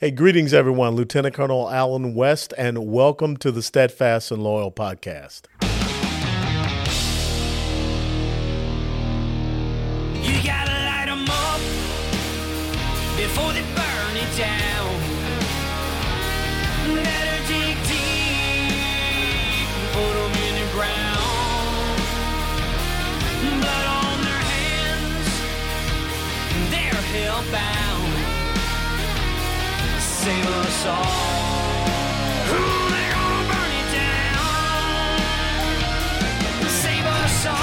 Hey, 0.00 0.10
greetings, 0.10 0.54
everyone. 0.54 0.96
Lieutenant 0.96 1.34
Colonel 1.34 1.68
Allen 1.68 2.14
West, 2.14 2.54
and 2.56 2.90
welcome 2.90 3.36
to 3.36 3.52
the 3.52 3.60
Steadfast 3.62 4.30
and 4.30 4.42
Loyal 4.42 4.72
podcast. 4.72 5.42
Save 30.30 30.46
us 30.46 30.86
all. 30.86 31.12
They're 32.90 33.12
gonna 33.16 33.50
burn 33.50 33.72
it 33.80 33.88
down. 33.98 35.16
Save 36.82 37.06
us 37.20 37.38
all. 37.46 37.56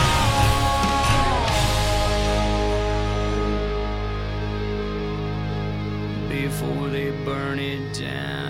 Before 6.30 6.86
they 6.90 7.10
burn 7.24 7.60
it 7.60 7.84
down. 7.94 8.47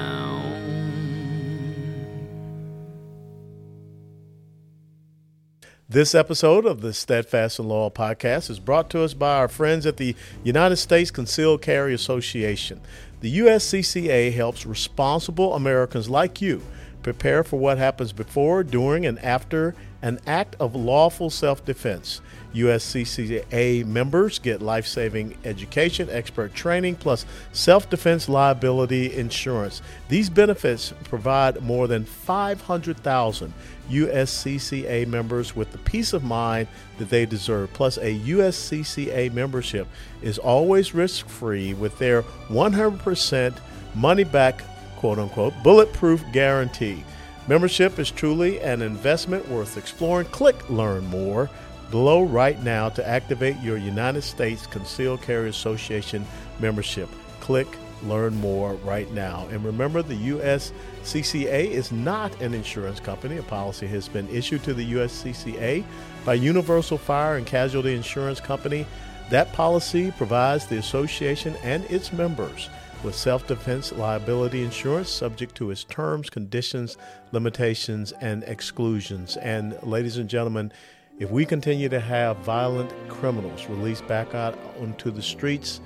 This 5.97 6.13
episode 6.13 6.67
of 6.67 6.81
the 6.81 6.93
Steadfast 6.93 7.57
and 7.57 7.67
Loyal 7.67 7.89
podcast 7.89 8.51
is 8.51 8.59
brought 8.59 8.87
to 8.91 9.01
us 9.01 9.15
by 9.15 9.35
our 9.37 9.47
friends 9.47 9.83
at 9.87 9.97
the 9.97 10.15
United 10.43 10.75
States 10.75 11.09
Concealed 11.09 11.63
Carry 11.63 11.91
Association. 11.91 12.81
The 13.21 13.39
USCCA 13.39 14.31
helps 14.31 14.63
responsible 14.63 15.55
Americans 15.55 16.07
like 16.07 16.39
you 16.39 16.61
prepare 17.01 17.43
for 17.43 17.57
what 17.57 17.79
happens 17.79 18.13
before, 18.13 18.63
during, 18.63 19.07
and 19.07 19.17
after 19.26 19.73
an 20.01 20.20
act 20.27 20.55
of 20.59 20.76
lawful 20.76 21.29
self 21.29 21.65
defense. 21.65 22.21
USCCA 22.53 23.85
members 23.85 24.39
get 24.39 24.62
life 24.62 24.87
saving 24.87 25.37
education, 25.45 26.07
expert 26.09 26.54
training, 26.54 26.95
plus 26.95 27.26
self 27.51 27.89
defense 27.89 28.27
liability 28.27 29.13
insurance. 29.15 29.81
These 30.09 30.29
benefits 30.29 30.93
provide 31.04 31.62
more 31.62 31.87
than 31.87 32.05
500,000 32.05 33.54
USCCA 33.89 35.07
members 35.07 35.55
with 35.55 35.71
the 35.71 35.77
peace 35.79 36.13
of 36.13 36.23
mind 36.23 36.67
that 36.98 37.09
they 37.09 37.26
deserve. 37.26 37.71
Plus, 37.73 37.98
a 37.98 38.20
USCCA 38.20 39.32
membership 39.34 39.87
is 40.21 40.37
always 40.37 40.93
risk 40.93 41.27
free 41.27 41.73
with 41.73 41.98
their 41.99 42.23
100% 42.49 43.57
money 43.95 44.23
back, 44.23 44.63
quote 44.98 45.20
unquote, 45.20 45.54
bulletproof 45.63 46.23
guarantee. 46.32 47.04
Membership 47.48 47.98
is 47.98 48.12
truly 48.12 48.59
an 48.59 48.81
investment 48.81 49.48
worth 49.48 49.77
exploring. 49.77 50.27
Click 50.27 50.70
Learn 50.70 51.05
More 51.07 51.49
below 51.89 52.23
right 52.23 52.62
now 52.62 52.89
to 52.89 53.07
activate 53.07 53.57
your 53.62 53.77
United 53.77 54.23
States 54.23 54.67
Concealed 54.67 55.21
Carry 55.21 55.48
Association 55.48 56.26
membership. 56.59 57.07
Click 57.39 57.67
Learn 58.04 58.35
More 58.41 58.73
right 58.84 59.09
now. 59.13 59.48
And 59.49 59.63
remember, 59.63 60.01
the 60.01 60.29
USCCA 60.31 61.70
is 61.70 61.89
not 61.89 62.41
an 62.41 62.54
insurance 62.54 62.99
company. 62.99 63.37
A 63.37 63.43
policy 63.43 63.87
has 63.87 64.09
been 64.09 64.28
issued 64.28 64.66
to 64.66 64.73
the 64.73 64.94
USCCA 64.94 65.85
by 66.25 66.34
Universal 66.34 66.97
Fire 66.97 67.38
and 67.38 67.47
Casualty 67.47 67.95
Insurance 67.95 68.41
Company. 68.41 68.85
That 69.29 69.53
policy 69.53 70.11
provides 70.11 70.66
the 70.66 70.79
association 70.79 71.56
and 71.63 71.85
its 71.85 72.11
members 72.11 72.69
with 73.03 73.16
self 73.16 73.47
defense 73.47 73.91
liability 73.91 74.63
insurance 74.63 75.09
subject 75.09 75.56
to 75.56 75.72
its 75.72 75.84
terms, 75.84 76.29
conditions, 76.29 76.97
limitations, 77.31 78.12
and 78.22 78.44
exclusions. 78.44 79.38
And, 79.38 79.78
ladies 79.84 80.17
and 80.17 80.29
gentlemen, 80.29 80.72
if 81.19 81.31
we 81.31 81.45
continue 81.45 81.89
to 81.89 81.99
have 81.99 82.38
violent 82.38 82.94
criminals 83.09 83.66
released 83.67 84.07
back 84.07 84.35
out 84.35 84.57
onto 84.79 85.11
the 85.11 85.22
streets, 85.22 85.81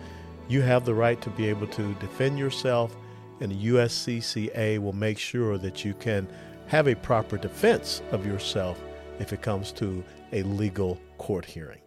you 0.49 0.61
have 0.61 0.85
the 0.85 0.93
right 0.93 1.21
to 1.21 1.29
be 1.29 1.47
able 1.47 1.67
to 1.67 1.93
defend 1.95 2.37
yourself, 2.37 2.95
and 3.39 3.51
the 3.51 3.67
USCCA 3.67 4.79
will 4.79 4.93
make 4.93 5.17
sure 5.17 5.57
that 5.57 5.85
you 5.85 5.93
can 5.93 6.27
have 6.67 6.87
a 6.87 6.95
proper 6.95 7.37
defense 7.37 8.01
of 8.11 8.25
yourself 8.25 8.81
if 9.19 9.31
it 9.31 9.41
comes 9.41 9.71
to 9.73 10.03
a 10.33 10.43
legal 10.43 10.99
court 11.17 11.45
hearing. 11.45 11.79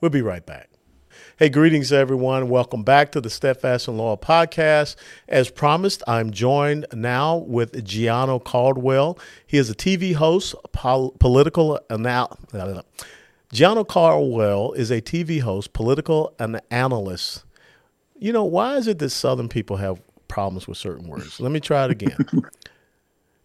We'll 0.00 0.10
be 0.10 0.22
right 0.22 0.44
back. 0.44 0.69
Hey, 1.40 1.48
greetings, 1.48 1.90
everyone. 1.90 2.50
Welcome 2.50 2.82
back 2.82 3.12
to 3.12 3.20
the 3.22 3.30
Steadfast 3.30 3.88
and 3.88 3.96
Loyal 3.96 4.18
podcast. 4.18 4.96
As 5.26 5.50
promised, 5.50 6.02
I'm 6.06 6.32
joined 6.32 6.84
now 6.92 7.38
with 7.38 7.82
Gianno 7.82 8.44
Caldwell. 8.44 9.18
He 9.46 9.56
is 9.56 9.70
a 9.70 9.74
TV 9.74 10.14
host, 10.14 10.54
pol- 10.72 11.12
political 11.12 11.80
anal. 11.90 12.36
Gianno 13.54 13.88
Caldwell 13.88 14.72
is 14.72 14.90
a 14.90 15.00
TV 15.00 15.40
host, 15.40 15.72
political 15.72 16.34
and 16.38 16.60
analyst. 16.70 17.44
You 18.18 18.34
know, 18.34 18.44
why 18.44 18.76
is 18.76 18.86
it 18.86 18.98
that 18.98 19.08
Southern 19.08 19.48
people 19.48 19.78
have 19.78 19.98
problems 20.28 20.68
with 20.68 20.76
certain 20.76 21.08
words? 21.08 21.40
Let 21.40 21.52
me 21.52 21.60
try 21.60 21.86
it 21.86 21.90
again. 21.90 22.18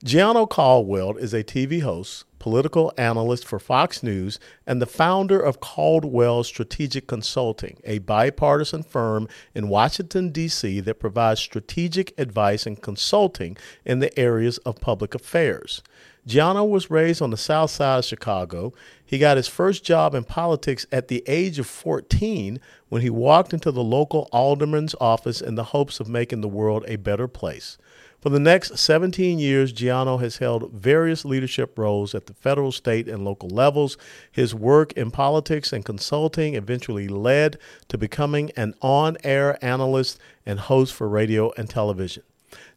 Gianno 0.06 0.48
Caldwell 0.48 1.18
is 1.18 1.34
a 1.34 1.44
TV 1.44 1.82
host, 1.82 2.26
political 2.38 2.94
analyst 2.96 3.44
for 3.44 3.58
Fox 3.58 4.04
News, 4.04 4.38
and 4.68 4.80
the 4.80 4.86
founder 4.86 5.40
of 5.40 5.60
Caldwell 5.60 6.44
Strategic 6.44 7.08
Consulting, 7.08 7.80
a 7.84 7.98
bipartisan 7.98 8.84
firm 8.84 9.28
in 9.56 9.68
Washington, 9.68 10.30
D.C. 10.30 10.80
that 10.82 11.00
provides 11.00 11.40
strategic 11.40 12.14
advice 12.20 12.68
and 12.68 12.80
consulting 12.80 13.58
in 13.84 13.98
the 13.98 14.16
areas 14.20 14.60
of 14.60 14.80
public 14.80 15.16
affairs. 15.16 15.82
Gianno 16.28 16.70
was 16.70 16.92
raised 16.92 17.24
on 17.24 17.32
the 17.32 17.36
south 17.36 17.72
side 17.72 17.98
of 17.98 18.06
Chicago. 18.06 18.74
He 19.04 19.18
got 19.18 19.38
his 19.38 19.48
first 19.48 19.84
job 19.84 20.14
in 20.14 20.24
politics 20.24 20.86
at 20.92 21.08
the 21.08 21.24
age 21.26 21.58
of 21.58 21.66
14 21.66 22.60
when 22.90 23.02
he 23.02 23.10
walked 23.10 23.54
into 23.54 23.72
the 23.72 23.84
local 23.84 24.30
alderman's 24.32 24.94
office 25.02 25.42
in 25.42 25.56
the 25.56 25.66
hopes 25.66 26.00
of 26.00 26.08
making 26.08 26.42
the 26.42 26.48
world 26.48 26.86
a 26.88 26.98
better 26.98 27.28
place. 27.28 27.80
For 28.26 28.32
the 28.32 28.40
next 28.40 28.80
17 28.80 29.38
years, 29.38 29.72
Gianno 29.72 30.20
has 30.20 30.38
held 30.38 30.72
various 30.72 31.26
leadership 31.26 31.78
roles 31.78 32.16
at 32.16 32.26
the 32.26 32.34
federal, 32.34 32.72
state, 32.72 33.08
and 33.08 33.24
local 33.24 33.50
levels. 33.50 34.00
His 34.32 34.56
work 34.56 34.94
in 34.94 35.12
politics 35.12 35.72
and 35.72 35.86
consulting 35.86 36.56
eventually 36.56 37.08
led 37.08 37.60
to 37.88 38.00
becoming 38.00 38.50
an 38.58 38.74
on 38.82 39.18
air 39.24 39.64
analyst 39.64 40.18
and 40.44 40.60
host 40.60 40.96
for 40.96 41.08
radio 41.08 41.52
and 41.56 41.70
television. 41.70 42.24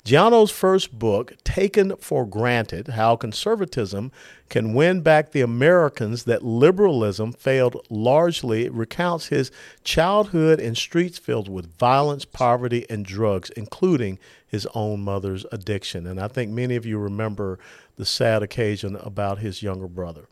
Gianno's 0.05 0.51
first 0.51 0.99
book, 0.99 1.35
Taken 1.45 1.97
for 1.97 2.25
Granted 2.25 2.89
How 2.89 3.17
Conservatism 3.17 4.11
Can 4.49 4.73
Win 4.73 5.03
Back 5.03 5.33
the 5.33 5.41
Americans 5.43 6.25
That 6.25 6.43
Liberalism 6.43 7.33
Failed 7.33 7.85
Largely, 7.91 8.69
recounts 8.69 9.27
his 9.27 9.51
childhood 9.85 10.61
in 10.61 10.75
streets 10.75 11.19
filled 11.19 11.49
with 11.49 11.77
violence, 11.77 12.25
poverty, 12.25 12.87
and 12.89 13.05
drugs, 13.05 13.51
including 13.51 14.19
his 14.47 14.67
own 14.75 15.01
mother's 15.01 15.45
addiction. 15.53 16.07
And 16.07 16.19
I 16.19 16.29
think 16.29 16.51
many 16.51 16.77
of 16.77 16.87
you 16.87 16.99
remember 16.99 17.59
the 17.97 18.07
sad 18.07 18.43
occasion 18.43 18.97
about 18.97 19.41
his 19.41 19.63
younger 19.63 19.89
brother 19.89 20.29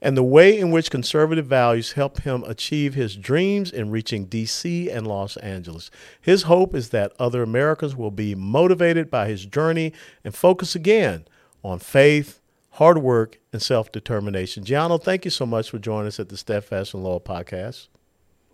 and 0.00 0.16
the 0.16 0.22
way 0.22 0.58
in 0.58 0.70
which 0.70 0.90
conservative 0.90 1.46
values 1.46 1.92
help 1.92 2.22
him 2.22 2.44
achieve 2.44 2.94
his 2.94 3.16
dreams 3.16 3.70
in 3.70 3.90
reaching 3.90 4.26
D.C. 4.26 4.90
and 4.90 5.06
Los 5.06 5.36
Angeles. 5.38 5.90
His 6.20 6.42
hope 6.44 6.74
is 6.74 6.90
that 6.90 7.12
other 7.18 7.42
Americans 7.42 7.96
will 7.96 8.10
be 8.10 8.34
motivated 8.34 9.10
by 9.10 9.28
his 9.28 9.46
journey 9.46 9.92
and 10.24 10.34
focus 10.34 10.74
again 10.74 11.26
on 11.62 11.78
faith, 11.78 12.40
hard 12.72 12.98
work, 12.98 13.38
and 13.52 13.62
self 13.62 13.90
determination. 13.92 14.64
Gianno, 14.64 15.02
thank 15.02 15.24
you 15.24 15.30
so 15.30 15.46
much 15.46 15.70
for 15.70 15.78
joining 15.78 16.08
us 16.08 16.20
at 16.20 16.28
the 16.28 16.36
Steadfast 16.36 16.94
and 16.94 17.02
Loyal 17.02 17.20
podcast. 17.20 17.88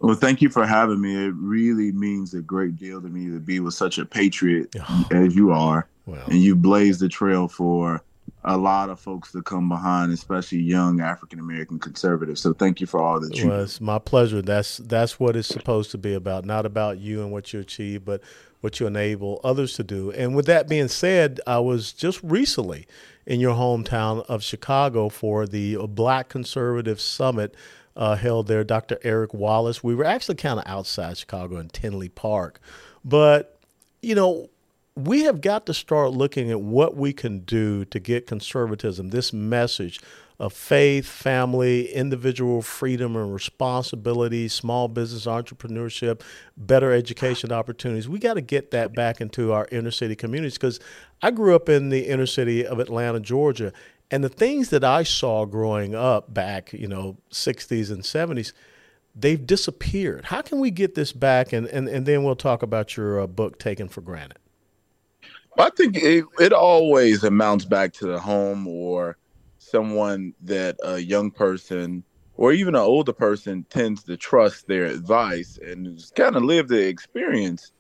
Well, 0.01 0.17
thank 0.17 0.43
you 0.43 0.51
for 0.51 0.67
having 0.67 1.01
me. 1.01 1.27
It 1.27 1.35
really 1.37 1.93
means 1.93 2.35
a 2.35 2.43
great 2.43 2.77
deal 2.77 3.01
to 3.01 3.09
me 3.09 3.31
to 3.31 3.41
be 3.41 3.61
with 3.61 3.75
such 3.75 3.99
a 3.99 4.05
patriot 4.05 4.75
as 5.11 5.35
you 5.35 5.51
are. 5.51 5.89
Well, 6.07 6.25
and 6.27 6.43
you 6.43 6.55
blazed 6.55 7.01
the 7.01 7.09
trail 7.09 7.49
for 7.49 8.03
a 8.45 8.57
lot 8.57 8.91
of 8.91 9.01
folks 9.01 9.33
to 9.33 9.43
come 9.43 9.69
behind, 9.69 10.13
especially 10.13 10.59
young 10.59 11.01
African 11.01 11.39
American 11.39 11.79
conservatives. 11.79 12.41
So 12.41 12.53
thank 12.53 12.81
you 12.81 12.87
for 12.87 13.01
all 13.01 13.21
that 13.21 13.37
you. 13.37 13.49
Well, 13.49 13.63
it's 13.63 13.81
my 13.81 13.99
pleasure. 13.99 14.43
That's 14.43 14.79
that's 14.79 15.19
what 15.19 15.37
it's 15.37 15.49
supposed 15.49 15.91
to 15.93 15.99
be 15.99 16.15
about. 16.15 16.45
Not 16.45 16.67
about 16.67 16.99
you 16.99 17.23
and 17.23 17.33
what 17.33 17.53
you 17.53 17.61
achieve, 17.61 18.05
but 18.05 18.21
what 18.61 18.81
you 18.81 18.87
enable 18.87 19.41
others 19.45 19.75
to 19.75 19.85
do. 19.85 20.11
And 20.13 20.35
with 20.35 20.47
that 20.47 20.69
being 20.69 20.89
said, 20.89 21.41
I 21.47 21.59
was 21.59 21.93
just 21.93 22.23
recently 22.23 22.87
in 23.27 23.41
your 23.41 23.55
hometown 23.55 24.25
of 24.27 24.43
Chicago 24.43 25.09
for 25.09 25.47
the 25.47 25.77
Black 25.89 26.29
Conservative 26.29 27.01
Summit. 27.01 27.55
Uh, 27.97 28.17
held 28.17 28.49
there, 28.49 28.65
Dr. 28.65 28.99
Eric 29.05 29.33
Wallace. 29.33 29.85
We 29.85 29.95
were 29.95 30.05
actually 30.05 30.35
kind 30.35 30.59
of 30.59 30.65
outside 30.67 31.17
Chicago 31.17 31.59
in 31.59 31.69
Tinley 31.69 32.09
Park, 32.09 32.59
but 33.05 33.61
you 34.03 34.17
know, 34.17 34.51
we 34.97 35.25
have 35.25 35.41
got 35.41 35.67
to 35.67 35.75
start 35.75 36.13
looking 36.13 36.51
at 36.51 36.61
what 36.61 36.97
we 36.97 37.13
can 37.13 37.41
do 37.41 37.85
to 37.87 37.99
get 37.99 38.29
conservatism, 38.29 39.09
this 39.09 39.33
message 39.33 40.01
of 40.39 40.53
faith, 40.53 41.07
family, 41.07 41.93
individual 41.93 42.63
freedom 42.63 43.17
and 43.17 43.33
responsibility, 43.33 44.47
small 44.47 44.87
business 44.89 45.27
entrepreneurship, 45.27 46.21
better 46.57 46.93
education 46.93 47.51
opportunities. 47.51 48.09
We 48.09 48.19
got 48.21 48.35
to 48.35 48.41
get 48.41 48.71
that 48.71 48.95
back 48.95 49.21
into 49.21 49.53
our 49.53 49.67
inner 49.73 49.91
city 49.91 50.15
communities 50.15 50.55
because 50.55 50.79
I 51.23 51.33
grew 51.33 51.57
up 51.57 51.69
in 51.69 51.89
the 51.89 52.07
inner 52.07 52.27
city 52.27 52.65
of 52.65 52.79
Atlanta, 52.79 53.21
Georgia, 53.21 53.73
and 54.11 54.23
the 54.23 54.29
things 54.29 54.71
that 54.71 54.85
I 54.85 55.03
saw 55.03 55.45
growing 55.45 55.95
up 55.95 56.33
back, 56.33 56.73
you 56.73 56.87
know, 56.87 57.17
60s 57.31 57.91
and 57.91 58.03
70s, 58.03 58.53
they've 59.15 59.45
disappeared. 59.45 60.27
How 60.27 60.43
can 60.43 60.61
we 60.61 60.71
get 60.71 60.95
this 60.95 61.13
back? 61.13 61.53
And, 61.53 61.67
and, 61.67 61.89
and 61.89 62.07
then 62.07 62.23
we'll 62.23 62.37
talk 62.37 62.63
about 62.63 62.97
your 62.97 63.21
uh, 63.21 63.27
book, 63.27 63.59
Taken 63.59 63.89
for 63.89 64.01
Granted. 64.01 64.39
I 65.59 65.71
think 65.71 65.97
it, 65.97 66.25
it 66.41 66.53
always 66.53 67.23
amounts 67.25 67.65
back 67.65 67.93
to 67.95 68.07
the 68.07 68.19
home 68.19 68.67
or 68.67 69.17
someone 69.59 70.35
that 70.43 70.77
a 70.83 70.99
young 70.99 71.31
person 71.31 72.05
or 72.37 72.53
even 72.53 72.75
an 72.75 72.81
older 72.81 73.13
person 73.13 73.65
tends 73.71 74.03
to 74.05 74.17
trust 74.17 74.67
their 74.67 74.87
advice 74.87 75.59
and 75.65 75.97
just 75.97 76.15
kind 76.17 76.37
of 76.37 76.43
live 76.43 76.69
the 76.69 76.87
experience 76.87 77.73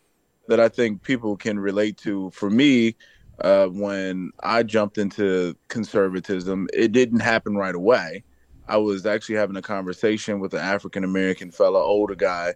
that 0.49 0.61
I 0.61 0.69
think 0.69 1.03
people 1.03 1.37
can 1.37 1.59
relate 1.59 1.97
to. 1.99 2.31
For 2.31 2.50
me, 2.50 2.97
uh, 3.41 3.67
when 3.67 4.31
I 4.43 4.62
jumped 4.62 4.99
into 4.99 5.56
conservatism, 5.69 6.69
it 6.73 6.93
didn't 6.93 7.20
happen 7.20 7.56
right 7.56 7.75
away. 7.75 8.25
I 8.69 8.77
was 8.77 9.06
actually 9.06 9.37
having 9.37 9.56
a 9.56 9.62
conversation 9.62 10.38
with 10.41 10.55
an 10.55 10.61
African 10.61 11.05
American 11.05 11.50
fellow, 11.50 11.81
older 11.81 12.15
guy, 12.15 12.55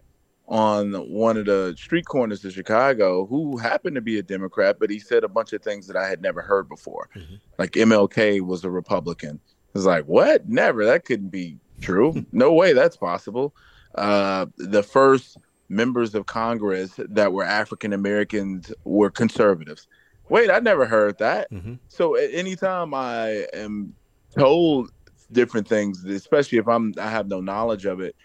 on 0.49 0.93
one 1.11 1.37
of 1.37 1.45
the 1.45 1.75
street 1.77 2.05
corners 2.05 2.43
of 2.43 2.51
Chicago 2.51 3.27
who 3.27 3.57
happened 3.57 3.95
to 3.95 4.01
be 4.01 4.17
a 4.17 4.23
Democrat, 4.23 4.77
but 4.79 4.89
he 4.89 4.99
said 4.99 5.23
a 5.23 5.27
bunch 5.27 5.53
of 5.53 5.61
things 5.61 5.85
that 5.87 5.95
I 5.95 6.09
had 6.09 6.21
never 6.21 6.41
heard 6.41 6.67
before. 6.67 7.07
Mm-hmm. 7.15 7.35
Like 7.59 7.73
MLK 7.73 8.41
was 8.41 8.63
a 8.63 8.71
Republican. 8.71 9.39
I 9.45 9.51
was 9.73 9.85
like, 9.85 10.05
what? 10.05 10.49
Never. 10.49 10.85
That 10.85 11.05
couldn't 11.05 11.29
be 11.29 11.59
true. 11.81 12.25
no 12.31 12.51
way 12.51 12.73
that's 12.73 12.97
possible. 12.97 13.55
Uh, 13.93 14.47
the 14.57 14.81
first 14.81 15.37
members 15.69 16.15
of 16.15 16.25
Congress 16.25 16.93
that 16.97 17.31
were 17.31 17.43
African 17.43 17.93
Americans 17.93 18.73
were 18.85 19.11
conservatives. 19.11 19.87
Wait, 20.29 20.49
I 20.49 20.59
never 20.59 20.87
heard 20.87 21.19
that. 21.19 21.51
Mm-hmm. 21.51 21.75
So 21.89 22.15
anytime 22.15 22.95
I 22.95 23.45
am 23.53 23.93
told 24.35 24.91
different 25.31 25.67
things, 25.67 26.03
especially 26.05 26.57
if 26.57 26.67
I'm 26.67 26.93
I 26.97 27.09
have 27.09 27.27
no 27.27 27.39
knowledge 27.39 27.85
of 27.85 27.99
it, 27.99 28.15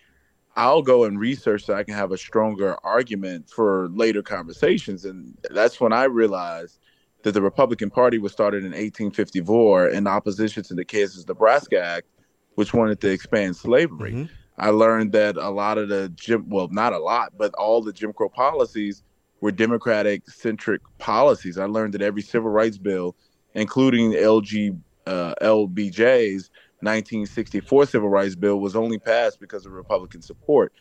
I'll 0.56 0.82
go 0.82 1.04
and 1.04 1.18
research 1.18 1.64
so 1.64 1.74
I 1.74 1.82
can 1.82 1.94
have 1.94 2.12
a 2.12 2.18
stronger 2.18 2.76
argument 2.84 3.50
for 3.50 3.88
later 3.88 4.22
conversations. 4.22 5.04
And 5.04 5.36
that's 5.50 5.80
when 5.80 5.92
I 5.92 6.04
realized 6.04 6.78
that 7.22 7.32
the 7.32 7.42
Republican 7.42 7.90
Party 7.90 8.18
was 8.18 8.32
started 8.32 8.58
in 8.58 8.70
1854 8.70 9.88
in 9.88 10.06
opposition 10.06 10.62
to 10.64 10.74
the 10.74 10.84
Kansas 10.84 11.26
Nebraska 11.26 11.82
Act, 11.82 12.06
which 12.54 12.72
wanted 12.72 13.00
to 13.00 13.10
expand 13.10 13.56
slavery. 13.56 14.12
Mm-hmm. 14.12 14.32
I 14.56 14.70
learned 14.70 15.12
that 15.12 15.36
a 15.36 15.50
lot 15.50 15.78
of 15.78 15.88
the 15.88 16.10
Jim, 16.10 16.48
well, 16.48 16.68
not 16.68 16.92
a 16.92 16.98
lot, 16.98 17.32
but 17.36 17.52
all 17.54 17.82
the 17.82 17.92
Jim 17.92 18.12
Crow 18.12 18.28
policies 18.28 19.02
were 19.40 19.50
Democratic 19.50 20.28
centric 20.30 20.80
policies. 20.98 21.58
I 21.58 21.64
learned 21.64 21.94
that 21.94 22.02
every 22.02 22.22
civil 22.22 22.50
rights 22.50 22.78
bill, 22.78 23.16
including 23.54 24.12
LG, 24.12 24.78
uh, 25.06 25.34
LBJ's, 25.42 26.50
1964 26.84 27.86
civil 27.86 28.08
rights 28.08 28.34
bill 28.34 28.60
was 28.60 28.76
only 28.76 28.98
passed 28.98 29.40
because 29.40 29.66
of 29.66 29.72
Republican 29.72 30.22
support. 30.22 30.72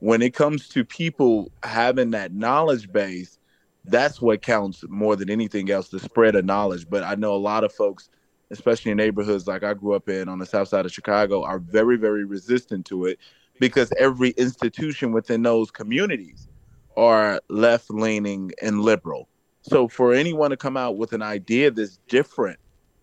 When 0.00 0.22
it 0.22 0.34
comes 0.34 0.68
to 0.68 0.84
people 0.84 1.50
having 1.62 2.10
that 2.10 2.32
knowledge 2.32 2.92
base, 2.92 3.38
that's 3.84 4.20
what 4.20 4.42
counts 4.42 4.84
more 4.88 5.16
than 5.16 5.30
anything 5.30 5.70
else 5.70 5.88
the 5.88 6.00
spread 6.00 6.34
of 6.34 6.44
knowledge. 6.44 6.88
But 6.88 7.04
I 7.04 7.14
know 7.14 7.34
a 7.34 7.36
lot 7.36 7.64
of 7.64 7.72
folks, 7.72 8.08
especially 8.50 8.90
in 8.90 8.96
neighborhoods 8.96 9.46
like 9.46 9.62
I 9.62 9.74
grew 9.74 9.94
up 9.94 10.08
in 10.08 10.28
on 10.28 10.38
the 10.38 10.46
south 10.46 10.68
side 10.68 10.86
of 10.86 10.92
Chicago, 10.92 11.42
are 11.42 11.58
very, 11.58 11.96
very 11.96 12.24
resistant 12.24 12.86
to 12.86 13.06
it 13.06 13.18
because 13.60 13.92
every 13.98 14.30
institution 14.30 15.12
within 15.12 15.42
those 15.42 15.70
communities 15.70 16.48
are 16.96 17.40
left 17.48 17.90
leaning 17.90 18.52
and 18.62 18.80
liberal. 18.80 19.28
So 19.62 19.88
for 19.88 20.12
anyone 20.12 20.50
to 20.50 20.56
come 20.56 20.76
out 20.76 20.96
with 20.96 21.12
an 21.12 21.22
idea 21.22 21.70
that's 21.70 21.98
different 22.08 22.58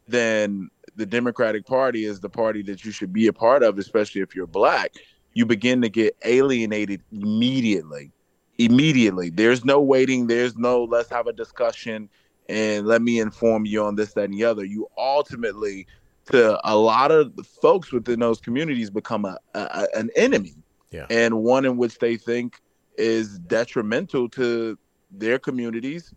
than 0.08 0.70
the 0.96 1.06
Democratic 1.06 1.66
Party 1.66 2.06
is 2.06 2.20
the 2.20 2.30
party 2.30 2.62
that 2.64 2.84
you 2.86 2.92
should 2.92 3.14
be 3.14 3.28
a 3.28 3.34
part 3.34 3.64
of, 3.64 3.78
especially 3.78 4.22
if 4.22 4.36
you're 4.36 4.48
black, 4.48 4.94
you 5.34 5.46
begin 5.46 5.82
to 5.82 5.90
get 5.90 6.16
alienated 6.26 7.02
immediately. 7.12 8.12
Immediately. 8.58 9.30
There's 9.30 9.66
no 9.66 9.82
waiting. 9.82 10.28
There's 10.28 10.58
no 10.58 10.84
let's 10.84 11.10
have 11.10 11.28
a 11.28 11.34
discussion 11.34 12.10
and 12.52 12.86
let 12.86 13.02
me 13.02 13.20
inform 13.20 13.66
you 13.66 13.84
on 13.84 13.96
this, 13.96 14.14
that, 14.14 14.26
and 14.26 14.34
the 14.34 14.44
other. 14.44 14.66
You 14.66 14.88
ultimately, 14.98 15.88
to 16.32 16.60
a 16.70 16.76
lot 16.76 17.12
of 17.12 17.34
folks 17.62 17.92
within 17.92 18.20
those 18.20 18.42
communities, 18.42 18.90
become 18.90 19.26
a, 19.26 19.38
a 19.56 19.88
an 19.96 20.10
enemy, 20.16 20.56
yeah. 20.92 21.06
and 21.10 21.42
one 21.44 21.66
in 21.66 21.78
which 21.78 22.00
they 22.00 22.18
think 22.18 22.60
is 22.98 23.40
detrimental 23.40 24.28
to 24.30 24.78
their 25.12 25.40
communities, 25.40 26.14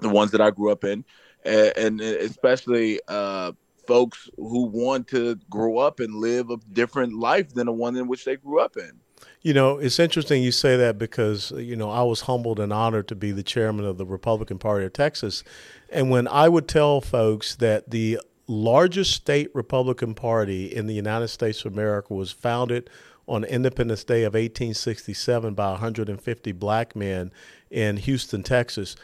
the 0.00 0.08
ones 0.08 0.30
that 0.32 0.40
I 0.40 0.50
grew 0.50 0.70
up 0.70 0.84
in, 0.84 1.04
and, 1.44 1.72
and 1.76 2.00
especially 2.00 3.00
uh, 3.08 3.52
folks 3.86 4.28
who 4.36 4.66
want 4.66 5.08
to 5.08 5.38
grow 5.50 5.78
up 5.78 6.00
and 6.00 6.14
live 6.14 6.50
a 6.50 6.56
different 6.72 7.14
life 7.14 7.54
than 7.54 7.66
the 7.66 7.72
one 7.72 7.96
in 7.96 8.08
which 8.08 8.24
they 8.24 8.36
grew 8.36 8.60
up 8.60 8.76
in. 8.76 8.92
You 9.42 9.54
know, 9.54 9.78
it's 9.78 9.98
interesting 9.98 10.42
you 10.42 10.52
say 10.52 10.76
that 10.76 10.98
because, 10.98 11.52
uh, 11.52 11.56
you 11.56 11.76
know, 11.76 11.90
I 11.90 12.02
was 12.02 12.22
humbled 12.22 12.58
and 12.58 12.72
honored 12.72 13.08
to 13.08 13.14
be 13.14 13.32
the 13.32 13.42
chairman 13.42 13.84
of 13.84 13.96
the 13.96 14.06
Republican 14.06 14.58
Party 14.58 14.84
of 14.84 14.92
Texas. 14.92 15.44
And 15.88 16.10
when 16.10 16.26
I 16.28 16.48
would 16.48 16.68
tell 16.68 17.00
folks 17.00 17.54
that 17.56 17.90
the 17.90 18.18
largest 18.48 19.12
state 19.12 19.50
Republican 19.54 20.14
Party 20.14 20.66
in 20.66 20.86
the 20.86 20.94
United 20.94 21.28
States 21.28 21.64
of 21.64 21.72
America 21.72 22.14
was 22.14 22.32
founded 22.32 22.90
on 23.28 23.44
Independence 23.44 24.04
Day 24.04 24.22
of 24.22 24.34
1867 24.34 25.54
by 25.54 25.70
150 25.72 26.52
black 26.52 26.94
men 26.94 27.32
in 27.70 27.96
Houston, 27.96 28.42
Texas, 28.42 28.96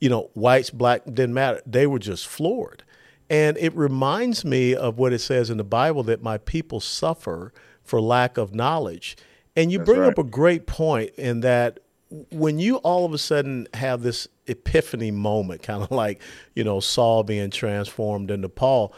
you 0.00 0.08
know, 0.08 0.30
whites, 0.34 0.70
black, 0.70 1.04
didn't 1.04 1.34
matter. 1.34 1.60
They 1.66 1.86
were 1.86 1.98
just 1.98 2.26
floored. 2.26 2.82
And 3.30 3.58
it 3.58 3.74
reminds 3.74 4.44
me 4.44 4.74
of 4.74 4.98
what 4.98 5.12
it 5.12 5.18
says 5.18 5.50
in 5.50 5.58
the 5.58 5.64
Bible 5.64 6.02
that 6.04 6.22
my 6.22 6.38
people 6.38 6.80
suffer 6.80 7.52
for 7.82 8.00
lack 8.00 8.38
of 8.38 8.54
knowledge. 8.54 9.16
And 9.54 9.70
you 9.70 9.78
That's 9.78 9.88
bring 9.88 10.00
right. 10.00 10.12
up 10.12 10.18
a 10.18 10.24
great 10.24 10.66
point 10.66 11.10
in 11.16 11.40
that 11.40 11.80
when 12.30 12.58
you 12.58 12.76
all 12.76 13.04
of 13.04 13.12
a 13.12 13.18
sudden 13.18 13.68
have 13.74 14.02
this 14.02 14.28
epiphany 14.46 15.10
moment, 15.10 15.62
kind 15.64 15.82
of 15.82 15.90
like, 15.90 16.22
you 16.54 16.64
know, 16.64 16.80
Saul 16.80 17.22
being 17.22 17.50
transformed 17.50 18.30
into 18.30 18.48
Paul, 18.48 18.94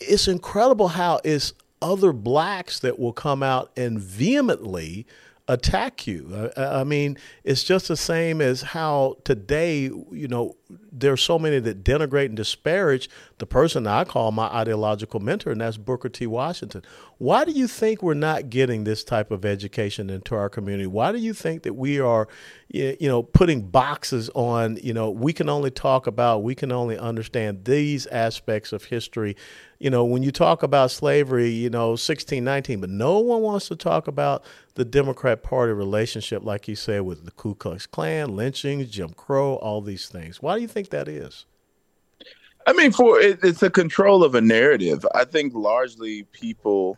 it's 0.00 0.28
incredible 0.28 0.88
how 0.88 1.20
it's 1.24 1.52
other 1.82 2.12
blacks 2.12 2.80
that 2.80 2.98
will 2.98 3.12
come 3.12 3.42
out 3.42 3.70
and 3.76 4.00
vehemently 4.00 5.06
attack 5.46 6.06
you. 6.06 6.50
I, 6.56 6.80
I, 6.80 6.84
mean, 6.84 7.18
it's 7.42 7.64
just 7.64 7.88
the 7.88 7.96
same 7.96 8.40
as 8.40 8.62
how 8.62 9.16
today, 9.24 9.82
you 9.82 10.28
know, 10.28 10.56
there's 10.90 11.22
so 11.22 11.38
many 11.38 11.58
that 11.58 11.84
denigrate 11.84 12.26
and 12.26 12.36
disparage 12.36 13.10
the 13.38 13.46
person 13.46 13.86
I 13.86 14.04
call 14.04 14.32
my 14.32 14.46
ideological 14.46 15.20
mentor, 15.20 15.52
and 15.52 15.60
that's 15.60 15.76
Booker 15.76 16.08
T. 16.08 16.26
Washington. 16.26 16.82
Why 17.18 17.44
do 17.44 17.52
you 17.52 17.68
think 17.68 18.02
we're 18.02 18.14
not 18.14 18.48
getting 18.48 18.84
this 18.84 19.04
type 19.04 19.30
of 19.30 19.44
education 19.44 20.08
into 20.08 20.34
our 20.34 20.48
community? 20.48 20.86
Why 20.86 21.12
do 21.12 21.18
you 21.18 21.34
think 21.34 21.62
that 21.64 21.74
we 21.74 22.00
are, 22.00 22.26
you 22.68 22.96
know, 23.02 23.22
putting 23.22 23.68
boxes 23.68 24.30
on, 24.34 24.78
you 24.82 24.94
know, 24.94 25.10
we 25.10 25.32
can 25.32 25.50
only 25.50 25.70
talk 25.70 26.06
about, 26.06 26.42
we 26.42 26.54
can 26.54 26.72
only 26.72 26.96
understand 26.96 27.64
these 27.66 28.06
aspects 28.06 28.72
of 28.72 28.84
history? 28.84 29.36
You 29.84 29.90
know, 29.90 30.02
when 30.02 30.22
you 30.22 30.32
talk 30.32 30.62
about 30.62 30.90
slavery, 30.90 31.50
you 31.50 31.68
know, 31.68 31.88
1619, 31.88 32.80
but 32.80 32.88
no 32.88 33.18
one 33.18 33.42
wants 33.42 33.68
to 33.68 33.76
talk 33.76 34.08
about 34.08 34.42
the 34.76 34.84
Democrat 34.86 35.42
Party 35.42 35.74
relationship, 35.74 36.42
like 36.42 36.66
you 36.66 36.74
said, 36.74 37.02
with 37.02 37.26
the 37.26 37.30
Ku 37.32 37.54
Klux 37.54 37.84
Klan, 37.84 38.34
lynchings, 38.34 38.88
Jim 38.88 39.10
Crow, 39.10 39.56
all 39.56 39.82
these 39.82 40.08
things. 40.08 40.40
Why 40.40 40.56
do 40.56 40.62
you 40.62 40.68
think 40.68 40.88
that 40.88 41.06
is? 41.06 41.44
I 42.66 42.72
mean, 42.72 42.92
for 42.92 43.20
it, 43.20 43.40
it's 43.42 43.62
a 43.62 43.68
control 43.68 44.24
of 44.24 44.34
a 44.34 44.40
narrative. 44.40 45.04
I 45.14 45.26
think 45.26 45.52
largely 45.54 46.22
people, 46.32 46.96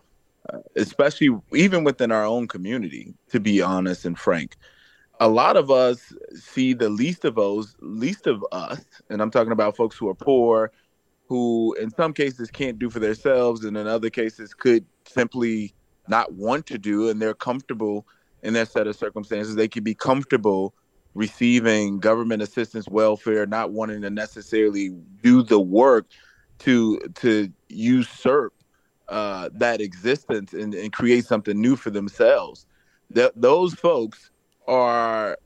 uh, 0.48 0.58
especially 0.76 1.36
even 1.52 1.82
within 1.82 2.12
our 2.12 2.24
own 2.24 2.46
community, 2.46 3.14
to 3.30 3.40
be 3.40 3.60
honest 3.60 4.04
and 4.04 4.16
frank, 4.16 4.54
a 5.18 5.26
lot 5.26 5.56
of 5.56 5.72
us 5.72 6.12
see 6.36 6.72
the 6.72 6.88
least 6.88 7.24
of 7.24 7.34
those, 7.34 7.74
least 7.80 8.28
of 8.28 8.44
us, 8.52 8.84
and 9.10 9.20
I'm 9.20 9.32
talking 9.32 9.50
about 9.50 9.74
folks 9.74 9.96
who 9.96 10.08
are 10.08 10.14
poor, 10.14 10.70
who 11.28 11.74
in 11.80 11.90
some 11.90 12.12
cases 12.12 12.50
can't 12.50 12.78
do 12.78 12.90
for 12.90 13.00
themselves, 13.00 13.64
and 13.64 13.76
in 13.76 13.86
other 13.86 14.10
cases 14.10 14.54
could 14.54 14.84
simply 15.06 15.74
not 16.08 16.32
want 16.32 16.66
to 16.66 16.78
do, 16.78 17.08
and 17.08 17.20
they're 17.20 17.34
comfortable 17.34 18.06
in 18.42 18.54
that 18.54 18.70
set 18.70 18.86
of 18.86 18.96
circumstances. 18.96 19.54
They 19.56 19.68
could 19.68 19.84
be 19.84 19.94
comfortable 19.94 20.74
receiving 21.16 21.98
government 21.98 22.42
assistance 22.42 22.86
welfare 22.88 23.46
not 23.46 23.72
wanting 23.72 24.02
to 24.02 24.10
necessarily 24.10 24.90
do 25.22 25.42
the 25.42 25.58
work 25.58 26.06
to 26.58 27.00
to 27.14 27.50
usurp 27.68 28.52
uh, 29.08 29.48
that 29.54 29.80
existence 29.80 30.52
and, 30.52 30.74
and, 30.74 30.92
create 30.92 31.24
something 31.24 31.58
new 31.60 31.76
for 31.76 31.90
themselves 31.90 32.66
Th- 33.14 33.30
those 33.34 33.72
folks 33.74 34.30
are 34.68 35.38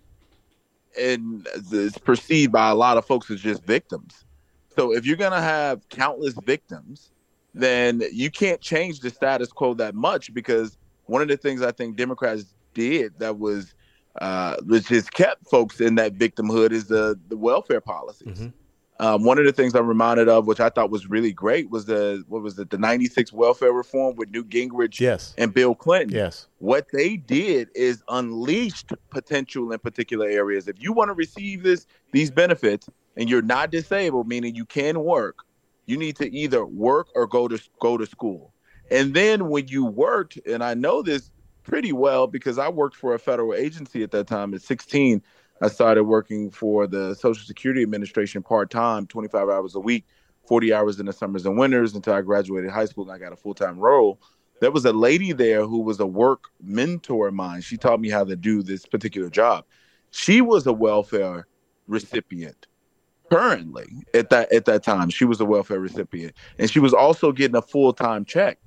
and 0.98 1.46
it's 1.72 1.98
perceived 1.98 2.50
by 2.50 2.70
a 2.70 2.74
lot 2.74 2.96
of 2.96 3.06
folks 3.06 3.30
as 3.30 3.40
just 3.40 3.64
victims 3.64 4.24
so 4.80 4.92
if 4.92 5.04
you're 5.04 5.16
going 5.16 5.32
to 5.32 5.40
have 5.40 5.88
countless 5.88 6.34
victims 6.44 7.10
then 7.54 8.02
you 8.12 8.30
can't 8.30 8.60
change 8.60 9.00
the 9.00 9.10
status 9.10 9.52
quo 9.52 9.74
that 9.74 9.94
much 9.94 10.32
because 10.32 10.78
one 11.06 11.20
of 11.20 11.28
the 11.28 11.36
things 11.36 11.62
I 11.62 11.72
think 11.72 11.96
Democrats 11.96 12.54
did 12.74 13.18
that 13.18 13.38
was 13.38 13.74
uh, 14.20 14.56
which 14.64 14.88
has 14.88 15.08
kept 15.10 15.48
folks 15.48 15.80
in 15.80 15.96
that 15.96 16.14
victimhood 16.14 16.72
is 16.72 16.86
the 16.86 17.18
the 17.28 17.36
welfare 17.36 17.80
policies. 17.80 18.38
Mm-hmm. 18.38 18.48
Um, 19.00 19.24
one 19.24 19.38
of 19.38 19.46
the 19.46 19.52
things 19.52 19.74
I'm 19.74 19.86
reminded 19.86 20.28
of, 20.28 20.46
which 20.46 20.60
I 20.60 20.68
thought 20.68 20.90
was 20.90 21.08
really 21.08 21.32
great, 21.32 21.70
was 21.70 21.86
the 21.86 22.22
what 22.28 22.42
was 22.42 22.58
it, 22.58 22.70
the 22.70 22.76
'96 22.76 23.32
welfare 23.32 23.72
reform 23.72 24.16
with 24.16 24.30
Newt 24.30 24.50
Gingrich 24.50 25.00
yes. 25.00 25.34
and 25.38 25.54
Bill 25.54 25.74
Clinton. 25.74 26.16
Yes. 26.16 26.48
What 26.58 26.88
they 26.92 27.16
did 27.16 27.70
is 27.74 28.02
unleashed 28.08 28.92
potential 29.10 29.72
in 29.72 29.78
particular 29.78 30.26
areas. 30.28 30.68
If 30.68 30.82
you 30.82 30.92
want 30.92 31.08
to 31.08 31.14
receive 31.14 31.62
this 31.62 31.86
these 32.12 32.30
benefits 32.30 32.90
and 33.16 33.28
you're 33.28 33.42
not 33.42 33.70
disabled, 33.70 34.28
meaning 34.28 34.54
you 34.54 34.64
can 34.64 35.00
work, 35.00 35.38
you 35.86 35.96
need 35.96 36.16
to 36.16 36.30
either 36.34 36.64
work 36.64 37.08
or 37.14 37.26
go 37.26 37.48
to 37.48 37.60
go 37.80 37.96
to 37.96 38.06
school. 38.06 38.52
And 38.90 39.14
then 39.14 39.48
when 39.48 39.68
you 39.68 39.84
worked, 39.84 40.38
and 40.46 40.64
I 40.64 40.74
know 40.74 41.02
this 41.02 41.30
pretty 41.62 41.92
well 41.92 42.26
because 42.26 42.58
I 42.58 42.68
worked 42.68 42.96
for 42.96 43.14
a 43.14 43.18
federal 43.18 43.54
agency 43.54 44.02
at 44.02 44.10
that 44.12 44.26
time 44.26 44.54
at 44.54 44.62
16 44.62 45.22
I 45.62 45.68
started 45.68 46.04
working 46.04 46.50
for 46.50 46.86
the 46.86 47.14
Social 47.14 47.44
Security 47.44 47.82
Administration 47.82 48.42
part 48.42 48.70
time, 48.70 49.06
25 49.06 49.50
hours 49.50 49.74
a 49.74 49.80
week, 49.80 50.06
40 50.46 50.72
hours 50.72 50.98
in 50.98 51.06
the 51.06 51.12
summers 51.12 51.44
and 51.44 51.58
winters 51.58 51.94
until 51.94 52.14
I 52.14 52.22
graduated 52.22 52.70
high 52.70 52.86
school 52.86 53.04
and 53.04 53.12
I 53.12 53.18
got 53.18 53.32
a 53.32 53.36
full 53.36 53.54
time 53.54 53.78
role. 53.78 54.18
There 54.60 54.70
was 54.70 54.86
a 54.86 54.92
lady 54.92 55.32
there 55.32 55.66
who 55.66 55.80
was 55.80 56.00
a 56.00 56.06
work 56.06 56.44
mentor 56.62 57.28
of 57.28 57.34
mine. 57.34 57.60
She 57.60 57.76
taught 57.76 58.00
me 58.00 58.08
how 58.08 58.24
to 58.24 58.36
do 58.36 58.62
this 58.62 58.86
particular 58.86 59.28
job. 59.28 59.64
She 60.10 60.40
was 60.40 60.66
a 60.66 60.72
welfare 60.72 61.46
recipient 61.86 62.66
currently 63.30 63.86
at 64.14 64.30
that 64.30 64.52
at 64.52 64.64
that 64.66 64.82
time. 64.82 65.10
She 65.10 65.24
was 65.24 65.40
a 65.40 65.44
welfare 65.44 65.80
recipient, 65.80 66.34
and 66.58 66.70
she 66.70 66.80
was 66.80 66.92
also 66.92 67.32
getting 67.32 67.56
a 67.56 67.62
full 67.62 67.92
time 67.92 68.24
check. 68.24 68.58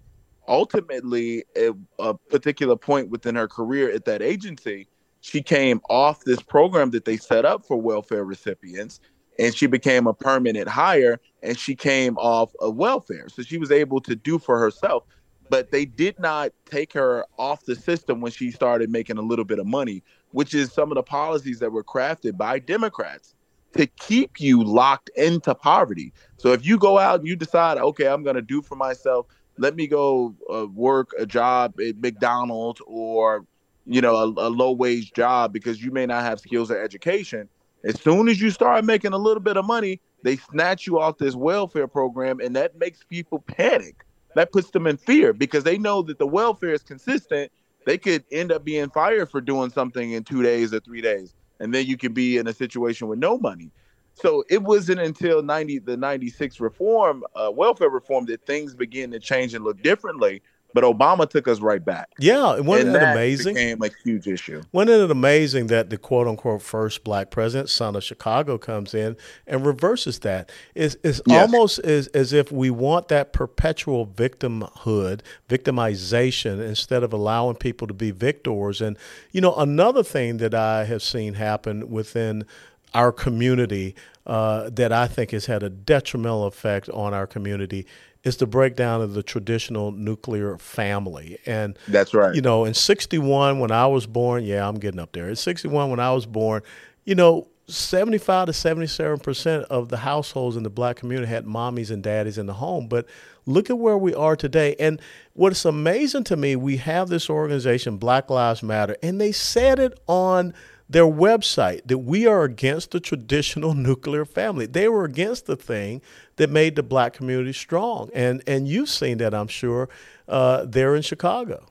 Ultimately, 0.48 1.46
at 1.55 1.74
a 2.00 2.13
particular 2.13 2.75
point 2.75 3.10
within 3.10 3.36
her 3.36 3.48
career 3.48 3.91
at 3.91 4.05
that 4.05 4.22
agency, 4.22 4.88
she 5.22 5.41
came 5.41 5.79
off 5.89 6.25
this 6.25 6.41
program 6.41 6.91
that 6.91 7.05
they 7.05 7.15
set 7.15 7.46
up 7.46 7.65
for 7.65 7.77
welfare 7.77 8.25
recipients 8.25 9.00
and 9.39 9.55
she 9.55 9.67
became 9.67 10.05
a 10.05 10.13
permanent 10.13 10.67
hire 10.67 11.20
and 11.41 11.58
she 11.58 11.75
came 11.75 12.17
off 12.17 12.51
of 12.60 12.75
welfare. 12.75 13.29
So 13.29 13.41
she 13.41 13.58
was 13.58 13.72
able 13.72 14.01
to 14.01 14.15
do 14.17 14.38
for 14.38 14.60
herself. 14.60 15.05
But 15.50 15.72
they 15.72 15.86
did 15.86 16.20
not 16.20 16.51
take 16.65 16.91
her 16.93 17.25
off 17.38 17.63
the 17.63 17.75
system 17.75 18.20
when 18.20 18.34
she 18.34 18.51
started 18.51 18.89
making 18.89 19.17
a 19.17 19.22
little 19.22 19.46
bit 19.46 19.60
of 19.60 19.65
money, 19.65 20.03
which 20.32 20.53
is 20.53 20.74
some 20.74 20.91
of 20.91 20.96
the 20.96 21.03
policies 21.03 21.60
that 21.60 21.72
were 21.72 21.84
crafted 21.84 22.38
by 22.38 22.60
Democrats 22.60 23.34
to 23.74 23.88
keep 23.88 24.39
you 24.39 24.63
locked 24.63 25.10
into 25.15 25.53
poverty. 25.56 26.13
So 26.38 26.51
if 26.53 26.65
you 26.65 26.77
go 26.77 27.00
out 27.00 27.20
and 27.20 27.27
you 27.27 27.36
decide, 27.36 27.77
okay, 27.77 28.08
I'm 28.08 28.24
going 28.24 28.36
to 28.36 28.42
do 28.42 28.62
for 28.62 28.75
myself, 28.75 29.27
let 29.58 29.75
me 29.75 29.88
go 29.88 30.36
uh, 30.53 30.68
work 30.68 31.12
a 31.18 31.25
job 31.25 31.80
at 31.80 31.98
McDonald's 31.98 32.82
or 32.86 33.46
you 33.86 34.01
know, 34.01 34.15
a, 34.15 34.48
a 34.48 34.50
low 34.50 34.72
wage 34.72 35.13
job 35.13 35.51
because 35.53 35.84
you 35.84 35.92
may 35.92 36.06
not 36.06 36.24
have 36.24 36.39
skills 36.39 36.72
or 36.72 36.82
education. 36.82 37.50
As 37.84 38.00
soon 38.00 38.30
as 38.30 38.39
you 38.39 38.50
start 38.50 38.86
making 38.86 39.12
a 39.12 39.18
little 39.18 39.42
bit 39.42 39.58
of 39.58 39.65
money, 39.65 40.00
they 40.24 40.38
snatch 40.38 40.88
you 40.88 41.00
off 41.00 41.18
this 41.18 41.36
welfare 41.36 41.88
program, 41.88 42.39
and 42.39 42.56
that 42.56 42.77
makes 42.77 43.03
people 43.03 43.39
panic. 43.39 44.06
That 44.36 44.51
puts 44.51 44.72
them 44.72 44.88
in 44.88 44.98
fear 44.98 45.34
because 45.34 45.63
they 45.63 45.77
know 45.77 46.01
that 46.03 46.18
the 46.18 46.25
welfare 46.25 46.74
is 46.74 46.82
consistent. 46.82 47.51
They 47.86 47.98
could 47.98 48.24
end 48.32 48.51
up 48.51 48.63
being 48.63 48.89
fired 48.89 49.30
for 49.30 49.42
doing 49.42 49.70
something 49.70 50.12
in 50.12 50.24
two 50.24 50.42
days 50.42 50.74
or 50.74 50.80
three 50.80 51.01
days, 51.01 51.36
and 51.60 51.74
then 51.74 51.86
you 51.86 51.98
can 51.98 52.13
be 52.13 52.38
in 52.38 52.48
a 52.48 52.53
situation 52.53 53.07
with 53.07 53.19
no 53.19 53.38
money. 53.38 53.72
So 54.15 54.43
it 54.50 54.62
wasn't 54.62 55.00
until 55.00 55.41
90 55.41 55.79
the 55.79 55.98
96 55.98 56.60
reform, 56.60 57.24
uh, 57.36 57.51
welfare 57.51 57.89
reform, 57.89 58.25
that 58.25 58.45
things 58.45 58.75
began 58.75 59.12
to 59.12 59.19
change 59.19 59.53
and 59.53 59.63
look 59.63 59.81
differently 59.81 60.41
but 60.74 60.84
Obama 60.84 61.30
took 61.30 61.48
us 61.48 61.60
right 61.60 61.84
back. 61.84 62.10
Yeah, 62.20 62.60
wasn't 62.60 62.96
and 62.96 62.96
it 62.96 63.03
amazing? 63.03 63.56
Became 63.56 63.82
a 63.82 63.89
huge 64.03 64.27
issue. 64.27 64.62
Wasn't 64.72 64.89
it 64.89 65.12
amazing 65.12 65.68
that 65.68 65.89
the 65.89 65.98
quote 65.98 66.27
unquote 66.27 66.62
first 66.62 67.03
black 67.03 67.30
president, 67.30 67.70
son 67.70 67.96
of 67.96 68.03
Chicago, 68.03 68.58
comes 68.58 68.94
in 68.94 69.15
and 69.48 69.65
reverses 69.65 70.20
that? 70.20 70.51
It's, 70.75 70.96
it's 71.03 71.22
yes. 71.27 71.42
almost 71.42 71.80
as, 71.80 72.08
as 72.08 72.34
if 72.34 72.51
we 72.51 72.70
want 72.70 73.08
that 73.10 73.34
perpetual 73.34 74.08
victimhood, 74.08 75.22
victimization, 75.50 76.65
instead 76.65 77.03
of 77.03 77.13
allowing 77.13 77.56
people 77.56 77.88
to 77.88 77.94
be 77.94 78.12
victors. 78.12 78.82
And 78.82 78.98
you 79.32 79.42
know, 79.42 79.56
another 79.56 80.03
thing 80.03 80.38
that 80.38 80.53
I 80.53 80.86
have 80.86 81.01
seen 81.01 81.36
happen 81.36 81.89
within 81.89 82.46
our 82.94 83.12
community 83.12 83.96
uh, 84.25 84.70
that 84.72 84.92
I 84.92 85.08
think 85.08 85.32
has 85.32 85.48
had 85.48 85.63
a 85.63 85.70
detrimental 85.70 86.46
effect 86.46 86.89
on 86.89 87.13
our 87.13 87.27
community 87.27 87.86
is 88.24 88.38
the 88.38 88.48
breakdown 88.48 89.01
of 89.01 89.13
the 89.13 89.24
traditional 89.24 89.92
nuclear 89.92 90.58
family. 90.58 91.38
And 91.46 91.77
that's 91.88 92.13
right. 92.13 92.34
You 92.34 92.42
know, 92.42 92.65
in 92.65 92.74
61, 92.74 93.60
when 93.60 93.72
I 93.72 93.88
was 93.88 94.06
born, 94.06 94.44
yeah, 94.44 94.68
I'm 94.68 94.80
getting 94.80 95.00
up 95.00 95.12
there. 95.12 95.30
In 95.30 95.36
61, 95.36 95.89
when 95.89 96.00
I 96.00 96.12
was 96.13 96.25
born, 96.25 96.62
you 97.03 97.15
know, 97.15 97.48
75 97.68 98.48
to 98.48 98.51
77% 98.51 99.63
of 99.63 99.89
the 99.89 99.98
households 99.98 100.58
in 100.58 100.63
the 100.63 100.70
black 100.70 100.98
community 100.98 101.30
had 101.30 101.46
mommies 101.46 101.92
and 101.92 102.03
daddies 102.03 102.38
in 102.38 102.46
the 102.46 102.53
home. 102.53 102.88
But 102.88 103.08
look 103.46 103.70
at 103.70 103.77
where 103.77 103.98
we 103.98 104.13
are 104.13 104.36
today. 104.36 104.75
And 104.80 105.01
what's 105.34 105.63
amazing 105.65 106.25
to 106.25 106.36
me, 106.36 106.56
we 106.56 106.77
have 106.77 107.10
this 107.10 107.30
organization, 107.30 107.98
Black 107.98 108.30
Lives 108.30 108.63
Matter, 108.63 108.98
and 109.01 109.20
they 109.20 109.32
said 109.32 109.80
it 109.80 109.98
on 110.08 110.53
their 110.89 111.05
website 111.05 111.81
that 111.85 111.99
we 111.99 112.27
are 112.27 112.43
against 112.43 112.91
the 112.91 112.99
traditional 112.99 113.73
nuclear 113.73 114.25
family. 114.25 114.65
They 114.65 114.87
were 114.87 115.05
against 115.05 115.45
the 115.45 115.55
thing 115.55 116.01
that 116.35 116.49
made 116.49 116.75
the 116.75 116.83
black 116.83 117.13
community 117.13 117.53
strong. 117.53 118.09
And 118.13 118.43
and 118.47 118.67
you've 118.67 118.89
seen 118.89 119.17
that, 119.19 119.33
I'm 119.33 119.47
sure, 119.47 119.89
uh, 120.27 120.65
there 120.65 120.95
in 120.95 121.01
Chicago. 121.01 121.65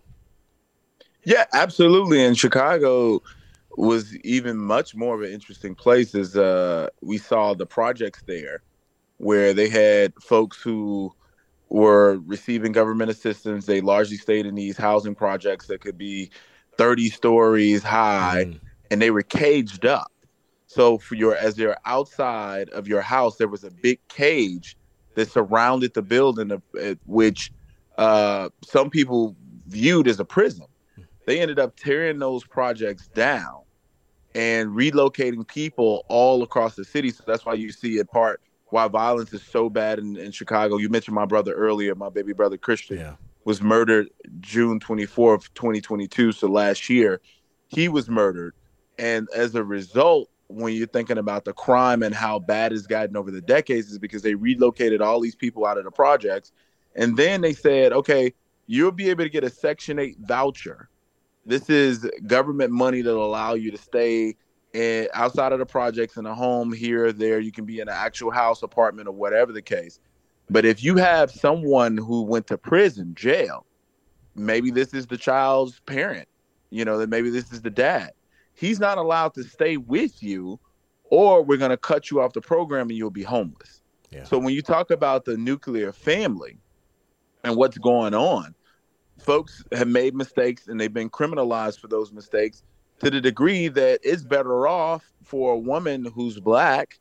Yeah, 1.24 1.44
absolutely. 1.52 2.24
And 2.24 2.36
Chicago 2.36 3.22
was 3.76 4.16
even 4.18 4.56
much 4.56 4.94
more 4.94 5.14
of 5.14 5.22
an 5.22 5.32
interesting 5.32 5.74
place 5.74 6.14
as 6.14 6.36
uh, 6.36 6.88
we 7.00 7.16
saw 7.16 7.54
the 7.54 7.64
projects 7.64 8.22
there 8.26 8.62
where 9.18 9.54
they 9.54 9.68
had 9.68 10.12
folks 10.20 10.60
who 10.60 11.14
were 11.68 12.18
receiving 12.26 12.72
government 12.72 13.10
assistance. 13.10 13.66
They 13.66 13.80
largely 13.80 14.16
stayed 14.16 14.46
in 14.46 14.56
these 14.56 14.76
housing 14.76 15.14
projects 15.14 15.68
that 15.68 15.80
could 15.80 15.96
be 15.96 16.30
30 16.76 17.08
stories 17.08 17.82
high. 17.82 18.46
Mm 18.48 18.60
and 18.92 19.00
they 19.00 19.10
were 19.10 19.22
caged 19.22 19.86
up. 19.86 20.12
So 20.66 20.98
for 20.98 21.14
your 21.14 21.34
as 21.34 21.56
they're 21.56 21.78
outside 21.86 22.68
of 22.70 22.86
your 22.86 23.00
house, 23.00 23.38
there 23.38 23.48
was 23.48 23.64
a 23.64 23.70
big 23.70 23.98
cage 24.08 24.76
that 25.14 25.30
surrounded 25.30 25.94
the 25.94 26.02
building, 26.02 26.50
of, 26.50 26.62
uh, 26.80 26.94
which 27.06 27.52
uh, 27.96 28.50
some 28.62 28.90
people 28.90 29.34
viewed 29.66 30.08
as 30.08 30.20
a 30.20 30.26
prison. 30.26 30.66
They 31.26 31.40
ended 31.40 31.58
up 31.58 31.74
tearing 31.76 32.18
those 32.18 32.44
projects 32.44 33.08
down 33.08 33.62
and 34.34 34.70
relocating 34.70 35.46
people 35.46 36.04
all 36.08 36.42
across 36.42 36.74
the 36.74 36.84
city. 36.84 37.10
So 37.10 37.24
that's 37.26 37.46
why 37.46 37.54
you 37.54 37.72
see 37.72 37.98
in 37.98 38.06
part 38.06 38.42
why 38.66 38.88
violence 38.88 39.32
is 39.32 39.42
so 39.42 39.70
bad 39.70 39.98
in, 39.98 40.16
in 40.16 40.32
Chicago. 40.32 40.76
You 40.76 40.90
mentioned 40.90 41.14
my 41.14 41.26
brother 41.26 41.54
earlier, 41.54 41.94
my 41.94 42.10
baby 42.10 42.34
brother 42.34 42.58
Christian 42.58 42.98
yeah. 42.98 43.14
was 43.44 43.62
murdered 43.62 44.10
June 44.40 44.80
24th, 44.80 45.48
2022. 45.54 46.32
So 46.32 46.46
last 46.46 46.90
year, 46.90 47.20
he 47.68 47.88
was 47.88 48.08
murdered 48.08 48.54
and 49.02 49.28
as 49.34 49.56
a 49.56 49.64
result, 49.64 50.30
when 50.46 50.74
you're 50.74 50.86
thinking 50.86 51.18
about 51.18 51.44
the 51.44 51.52
crime 51.52 52.04
and 52.04 52.14
how 52.14 52.38
bad 52.38 52.72
it's 52.72 52.86
gotten 52.86 53.16
over 53.16 53.32
the 53.32 53.40
decades, 53.40 53.90
is 53.90 53.98
because 53.98 54.22
they 54.22 54.36
relocated 54.36 55.02
all 55.02 55.18
these 55.18 55.34
people 55.34 55.66
out 55.66 55.76
of 55.76 55.82
the 55.82 55.90
projects. 55.90 56.52
And 56.94 57.16
then 57.16 57.40
they 57.40 57.52
said, 57.52 57.92
okay, 57.92 58.32
you'll 58.68 58.92
be 58.92 59.10
able 59.10 59.24
to 59.24 59.28
get 59.28 59.42
a 59.42 59.50
Section 59.50 59.98
8 59.98 60.18
voucher. 60.20 60.88
This 61.44 61.68
is 61.68 62.08
government 62.28 62.70
money 62.70 63.02
that'll 63.02 63.26
allow 63.26 63.54
you 63.54 63.72
to 63.72 63.76
stay 63.76 64.36
in, 64.72 65.08
outside 65.14 65.50
of 65.50 65.58
the 65.58 65.66
projects 65.66 66.16
in 66.16 66.24
a 66.24 66.34
home 66.34 66.72
here 66.72 67.06
or 67.06 67.12
there. 67.12 67.40
You 67.40 67.50
can 67.50 67.64
be 67.64 67.80
in 67.80 67.88
an 67.88 67.96
actual 67.96 68.30
house, 68.30 68.62
apartment, 68.62 69.08
or 69.08 69.12
whatever 69.12 69.50
the 69.50 69.62
case. 69.62 69.98
But 70.48 70.64
if 70.64 70.84
you 70.84 70.94
have 70.98 71.32
someone 71.32 71.96
who 71.96 72.22
went 72.22 72.46
to 72.48 72.56
prison, 72.56 73.16
jail, 73.16 73.66
maybe 74.36 74.70
this 74.70 74.94
is 74.94 75.08
the 75.08 75.16
child's 75.16 75.80
parent, 75.80 76.28
you 76.70 76.84
know, 76.84 76.98
that 76.98 77.08
maybe 77.08 77.30
this 77.30 77.50
is 77.50 77.62
the 77.62 77.70
dad 77.70 78.12
he's 78.62 78.78
not 78.78 78.96
allowed 78.96 79.34
to 79.34 79.42
stay 79.42 79.76
with 79.76 80.22
you 80.22 80.58
or 81.10 81.42
we're 81.42 81.58
going 81.58 81.72
to 81.72 81.76
cut 81.76 82.12
you 82.12 82.20
off 82.20 82.32
the 82.32 82.40
program 82.40 82.88
and 82.88 82.96
you'll 82.96 83.10
be 83.10 83.24
homeless. 83.24 83.82
Yeah. 84.10 84.22
So 84.22 84.38
when 84.38 84.54
you 84.54 84.62
talk 84.62 84.92
about 84.92 85.24
the 85.24 85.36
nuclear 85.36 85.92
family 85.92 86.58
and 87.42 87.56
what's 87.56 87.76
going 87.76 88.14
on, 88.14 88.54
folks 89.18 89.64
have 89.72 89.88
made 89.88 90.14
mistakes 90.14 90.68
and 90.68 90.80
they've 90.80 90.94
been 90.94 91.10
criminalized 91.10 91.80
for 91.80 91.88
those 91.88 92.12
mistakes 92.12 92.62
to 93.00 93.10
the 93.10 93.20
degree 93.20 93.66
that 93.66 93.98
it's 94.04 94.22
better 94.22 94.68
off 94.68 95.12
for 95.24 95.54
a 95.54 95.58
woman 95.58 96.04
who's 96.14 96.38
black 96.38 97.00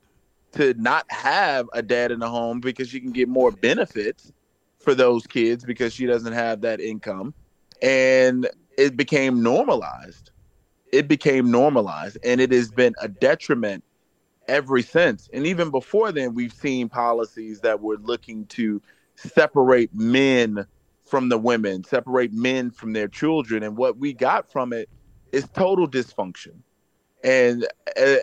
to 0.53 0.73
not 0.79 1.05
have 1.11 1.69
a 1.73 1.83
dad 1.83 2.11
in 2.11 2.19
the 2.19 2.27
home 2.27 2.59
because 2.59 2.89
she 2.89 2.99
can 2.99 3.11
get 3.11 3.29
more 3.29 3.51
benefits 3.51 4.33
for 4.79 4.95
those 4.95 5.27
kids 5.27 5.63
because 5.63 5.93
she 5.93 6.07
doesn't 6.07 6.33
have 6.33 6.61
that 6.61 6.81
income 6.81 7.35
and 7.83 8.49
it 8.79 8.97
became 8.97 9.43
normalized 9.43 10.30
it 10.91 11.07
became 11.07 11.51
normalized 11.51 12.17
and 12.23 12.41
it 12.41 12.51
has 12.51 12.71
been 12.71 12.93
a 13.01 13.07
detriment 13.07 13.83
ever 14.47 14.81
since. 14.81 15.29
And 15.33 15.45
even 15.47 15.69
before 15.69 16.11
then, 16.11 16.33
we've 16.33 16.53
seen 16.53 16.89
policies 16.89 17.61
that 17.61 17.81
were 17.81 17.97
looking 17.97 18.45
to 18.47 18.81
separate 19.15 19.93
men 19.93 20.65
from 21.05 21.29
the 21.29 21.37
women, 21.37 21.83
separate 21.83 22.33
men 22.33 22.71
from 22.71 22.93
their 22.93 23.07
children. 23.07 23.63
And 23.63 23.77
what 23.77 23.97
we 23.97 24.13
got 24.13 24.51
from 24.51 24.73
it 24.73 24.89
is 25.31 25.47
total 25.53 25.87
dysfunction. 25.87 26.61
And 27.23 27.67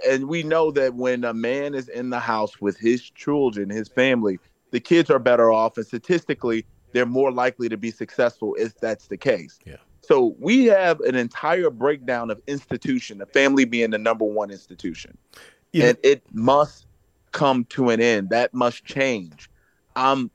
and 0.09 0.29
we 0.29 0.43
know 0.43 0.73
that 0.73 0.95
when 0.95 1.23
a 1.23 1.33
man 1.33 1.75
is 1.75 1.89
in 1.89 2.11
the 2.11 2.19
house 2.19 2.61
with 2.61 2.77
his 2.77 3.03
children, 3.11 3.71
his 3.71 3.89
family, 3.89 4.41
the 4.73 4.81
kids 4.81 5.09
are 5.09 5.21
better 5.21 5.53
off, 5.53 5.77
and 5.77 5.87
statistically, 5.87 6.67
they're 6.93 7.07
more 7.07 7.31
likely 7.31 7.69
to 7.69 7.77
be 7.77 7.93
successful 7.93 8.57
if 8.59 8.75
that's 8.81 9.07
the 9.07 9.17
case. 9.17 9.59
Yeah. 9.65 9.77
So 10.09 10.35
we 10.39 10.65
have 10.65 11.01
an 11.01 11.17
entire 11.17 11.69
breakdown 11.69 12.31
of 12.31 12.41
institution, 12.47 13.19
the 13.19 13.27
family 13.27 13.67
being 13.67 13.91
the 13.91 13.99
number 13.99 14.25
one 14.25 14.51
institution, 14.51 15.19
yeah. 15.75 15.89
and 15.89 15.99
it 16.03 16.23
must 16.33 16.87
come 17.33 17.67
to 17.67 17.91
an 17.91 18.01
end. 18.01 18.31
That 18.31 18.55
must 18.55 18.87
change. 18.87 19.51
I'm 19.95 20.31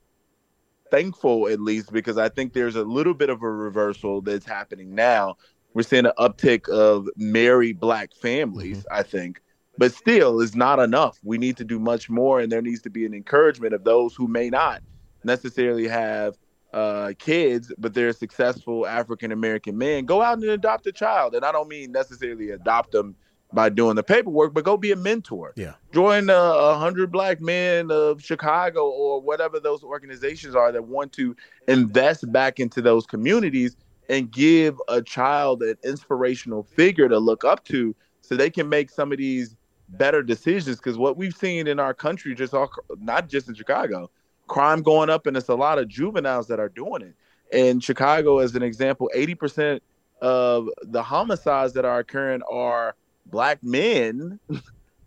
thankful, 0.92 1.48
at 1.48 1.58
least, 1.58 1.92
because 1.92 2.18
I 2.18 2.28
think 2.28 2.52
there's 2.52 2.76
a 2.76 2.84
little 2.84 3.14
bit 3.14 3.30
of 3.30 3.42
a 3.42 3.50
reversal 3.50 4.20
that's 4.20 4.46
happening 4.46 4.94
now. 4.94 5.38
We're 5.72 5.82
seeing 5.82 6.06
an 6.06 6.12
uptick 6.20 6.68
of 6.68 7.08
married 7.16 7.80
black 7.80 8.14
families, 8.14 8.78
mm-hmm. 8.78 8.94
I 8.94 9.02
think, 9.02 9.42
but 9.76 9.92
still 9.92 10.40
is 10.40 10.54
not 10.54 10.78
enough. 10.78 11.18
We 11.24 11.36
need 11.36 11.56
to 11.56 11.64
do 11.64 11.80
much 11.80 12.08
more, 12.08 12.38
and 12.38 12.52
there 12.52 12.62
needs 12.62 12.82
to 12.82 12.90
be 12.90 13.06
an 13.06 13.12
encouragement 13.12 13.74
of 13.74 13.82
those 13.82 14.14
who 14.14 14.28
may 14.28 14.50
not 14.50 14.82
necessarily 15.24 15.88
have 15.88 16.36
uh, 16.74 17.12
kids, 17.20 17.72
but 17.78 17.94
they're 17.94 18.12
successful 18.12 18.84
African 18.84 19.30
American 19.30 19.78
men, 19.78 20.04
go 20.04 20.20
out 20.20 20.38
and 20.38 20.44
adopt 20.44 20.86
a 20.88 20.92
child. 20.92 21.34
And 21.34 21.44
I 21.44 21.52
don't 21.52 21.68
mean 21.68 21.92
necessarily 21.92 22.50
adopt 22.50 22.90
them 22.90 23.14
by 23.52 23.68
doing 23.68 23.94
the 23.94 24.02
paperwork, 24.02 24.52
but 24.52 24.64
go 24.64 24.76
be 24.76 24.90
a 24.90 24.96
mentor. 24.96 25.52
Yeah. 25.54 25.74
Join 25.92 26.28
a 26.28 26.32
uh, 26.32 26.76
hundred 26.76 27.12
black 27.12 27.40
men 27.40 27.92
of 27.92 28.20
Chicago 28.20 28.88
or 28.88 29.20
whatever 29.20 29.60
those 29.60 29.84
organizations 29.84 30.56
are 30.56 30.72
that 30.72 30.84
want 30.84 31.12
to 31.12 31.36
invest 31.68 32.30
back 32.32 32.58
into 32.58 32.82
those 32.82 33.06
communities 33.06 33.76
and 34.08 34.32
give 34.32 34.76
a 34.88 35.00
child 35.00 35.62
an 35.62 35.76
inspirational 35.84 36.64
figure 36.64 37.08
to 37.08 37.20
look 37.20 37.44
up 37.44 37.64
to 37.66 37.94
so 38.20 38.34
they 38.34 38.50
can 38.50 38.68
make 38.68 38.90
some 38.90 39.12
of 39.12 39.18
these 39.18 39.54
better 39.90 40.24
decisions. 40.24 40.78
Because 40.78 40.98
what 40.98 41.16
we've 41.16 41.36
seen 41.36 41.68
in 41.68 41.78
our 41.78 41.94
country, 41.94 42.34
just 42.34 42.52
all, 42.52 42.68
not 42.98 43.28
just 43.28 43.48
in 43.48 43.54
Chicago, 43.54 44.10
crime 44.46 44.82
going 44.82 45.10
up, 45.10 45.26
and 45.26 45.36
it's 45.36 45.48
a 45.48 45.54
lot 45.54 45.78
of 45.78 45.88
juveniles 45.88 46.48
that 46.48 46.60
are 46.60 46.68
doing 46.68 47.02
it. 47.02 47.14
In 47.56 47.80
Chicago, 47.80 48.38
as 48.38 48.54
an 48.54 48.62
example, 48.62 49.10
80% 49.14 49.80
of 50.20 50.68
the 50.82 51.02
homicides 51.02 51.72
that 51.74 51.84
are 51.84 51.98
occurring 51.98 52.42
are 52.50 52.94
black 53.26 53.62
men 53.62 54.38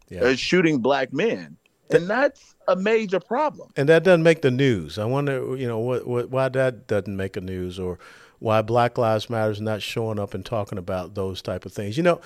yeah. 0.10 0.22
Uh, 0.22 0.36
shooting 0.36 0.80
black 0.80 1.14
men. 1.14 1.58
And 1.90 2.10
that's 2.10 2.56
a 2.68 2.76
major 2.76 3.20
problem. 3.20 3.72
And 3.78 3.88
that 3.88 4.04
doesn't 4.04 4.24
make 4.24 4.42
the 4.42 4.52
news. 4.52 4.98
I 4.98 5.06
wonder, 5.06 5.56
you 5.56 5.68
know, 5.68 5.80
what, 5.80 6.06
what, 6.06 6.30
why 6.30 6.50
that 6.50 6.88
doesn't 6.88 7.16
make 7.16 7.38
a 7.38 7.42
news 7.42 7.80
or 7.80 7.98
why 8.40 8.62
Black 8.62 8.98
Lives 8.98 9.30
Matter 9.30 9.52
is 9.52 9.62
not 9.62 9.82
showing 9.82 10.20
up 10.20 10.34
and 10.34 10.46
talking 10.46 10.78
about 10.78 11.16
those 11.16 11.42
type 11.42 11.66
of 11.66 11.72
things. 11.72 11.96
You 11.96 12.04
know, 12.04 12.22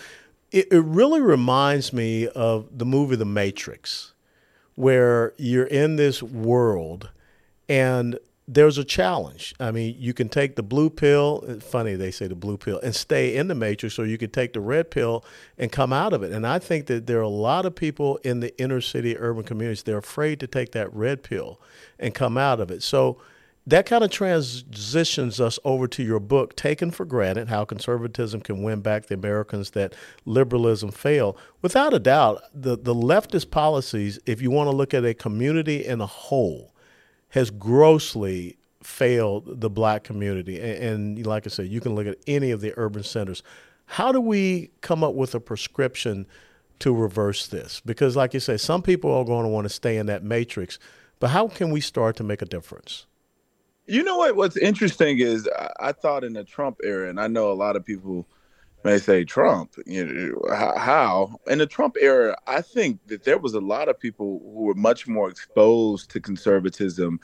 it, 0.52 0.68
it 0.72 0.84
really 0.84 1.22
reminds 1.22 1.94
me 1.94 2.28
of 2.28 2.68
the 2.76 2.86
movie 2.86 3.16
The 3.16 3.26
Matrix 3.26 4.11
where 4.82 5.32
you're 5.38 5.68
in 5.68 5.96
this 5.96 6.24
world 6.24 7.12
and 7.70 8.18
there's 8.48 8.80
a 8.80 8.84
challenge. 8.84 9.54
I 9.60 9.70
mean, 9.70 9.96
you 10.00 10.12
can 10.12 10.28
take 10.28 10.56
the 10.56 10.64
blue 10.64 10.90
pill. 10.90 11.60
Funny 11.62 11.94
they 11.94 12.10
say 12.10 12.26
the 12.26 12.34
blue 12.34 12.58
pill 12.58 12.80
and 12.80 12.96
stay 12.96 13.38
in 13.38 13.48
the 13.48 13.54
matrix, 13.54 14.00
or 14.00 14.08
you 14.08 14.18
could 14.18 14.34
take 14.34 14.54
the 14.54 14.60
red 14.60 14.90
pill 14.90 15.24
and 15.56 15.72
come 15.72 15.94
out 15.94 16.14
of 16.14 16.24
it. 16.24 16.32
And 16.32 16.48
I 16.48 16.58
think 16.58 16.88
that 16.88 17.06
there 17.06 17.20
are 17.20 17.22
a 17.22 17.28
lot 17.28 17.68
of 17.68 17.76
people 17.76 18.18
in 18.24 18.40
the 18.40 18.60
inner 18.60 18.82
city 18.82 19.16
urban 19.20 19.44
communities 19.44 19.84
they're 19.84 20.00
afraid 20.00 20.40
to 20.40 20.48
take 20.48 20.72
that 20.72 20.92
red 20.92 21.22
pill 21.22 21.62
and 22.00 22.16
come 22.16 22.36
out 22.36 22.60
of 22.60 22.72
it. 22.72 22.82
So 22.82 23.22
that 23.68 23.86
kind 23.86 24.04
of 24.04 24.10
transitions 24.10 25.40
us 25.40 25.60
over 25.64 25.88
to 25.88 26.04
your 26.04 26.20
book, 26.20 26.56
Taken 26.56 26.90
for 26.90 27.06
Granted 27.06 27.50
How 27.50 27.64
Conservatism 27.64 28.42
Can 28.42 28.64
Win 28.64 28.82
Back 28.82 29.06
the 29.06 29.14
Americans 29.14 29.72
That 29.72 29.94
Liberalism 30.26 30.92
Failed. 30.92 31.38
Without 31.62 31.94
a 31.94 32.00
doubt, 32.00 32.42
the, 32.54 32.76
the 32.76 32.96
leftist 32.96 33.52
policies, 33.52 34.20
if 34.26 34.42
you 34.42 34.50
want 34.50 34.68
to 34.68 34.76
look 34.76 34.94
at 34.94 35.06
a 35.06 35.14
community 35.14 35.86
in 35.86 36.02
a 36.02 36.08
whole, 36.08 36.74
has 37.30 37.52
grossly 37.52 38.58
failed 38.82 39.62
the 39.62 39.70
black 39.70 40.04
community. 40.04 40.60
And, 40.60 40.84
and 41.18 41.28
like 41.28 41.46
I 41.46 41.50
said, 41.50 41.68
you 41.68 41.80
can 41.80 41.94
look 41.94 42.08
at 42.08 42.18
any 42.26 42.50
of 42.50 42.62
the 42.62 42.74
urban 42.78 43.04
centers. 43.04 43.44
How 43.86 44.12
do 44.12 44.20
we 44.20 44.72
come 44.82 45.04
up 45.04 45.14
with 45.14 45.36
a 45.36 45.40
prescription 45.40 46.26
to 46.80 46.94
reverse 46.94 47.46
this? 47.46 47.80
Because, 47.86 48.16
like 48.16 48.34
you 48.34 48.40
say, 48.40 48.58
some 48.58 48.82
people 48.82 49.14
are 49.14 49.24
going 49.24 49.44
to 49.44 49.50
want 49.50 49.66
to 49.66 49.70
stay 49.70 49.98
in 49.98 50.08
that 50.08 50.24
matrix, 50.24 50.80
but 51.20 51.30
how 51.30 51.48
can 51.48 51.70
we 51.70 51.80
start 51.80 52.16
to 52.16 52.24
make 52.24 52.42
a 52.42 52.46
difference? 52.46 53.06
You 53.88 54.04
know 54.04 54.18
what? 54.18 54.36
What's 54.36 54.58
interesting 54.58 55.20
is 55.20 55.50
I, 55.58 55.72
I, 55.80 55.92
thought 55.92 56.24
in 56.24 56.34
the 56.34 56.44
Trump 56.44 56.78
era, 56.84 57.10
and 57.10 57.20
I 57.20 57.28
know 57.28 57.52
a 57.52 57.54
lot 57.54 57.76
of 57.76 57.84
people 57.84 58.28
may 58.84 58.98
say 59.00 59.24
Trump. 59.24 59.74
You 59.86 60.06
know 60.06 60.56
how 60.56 61.40
in 61.48 61.58
the 61.58 61.66
Trump 61.66 61.96
era, 62.00 62.38
I 62.48 62.62
think 62.62 63.00
that 63.08 63.24
there 63.24 63.38
was 63.38 63.54
a 63.54 63.60
lot 63.60 63.90
of 63.90 64.00
people 64.00 64.40
who 64.44 64.62
were 64.64 64.76
much 64.76 65.08
more 65.08 65.30
exposed 65.30 66.12
to 66.12 66.20
conservatism, 66.20 67.20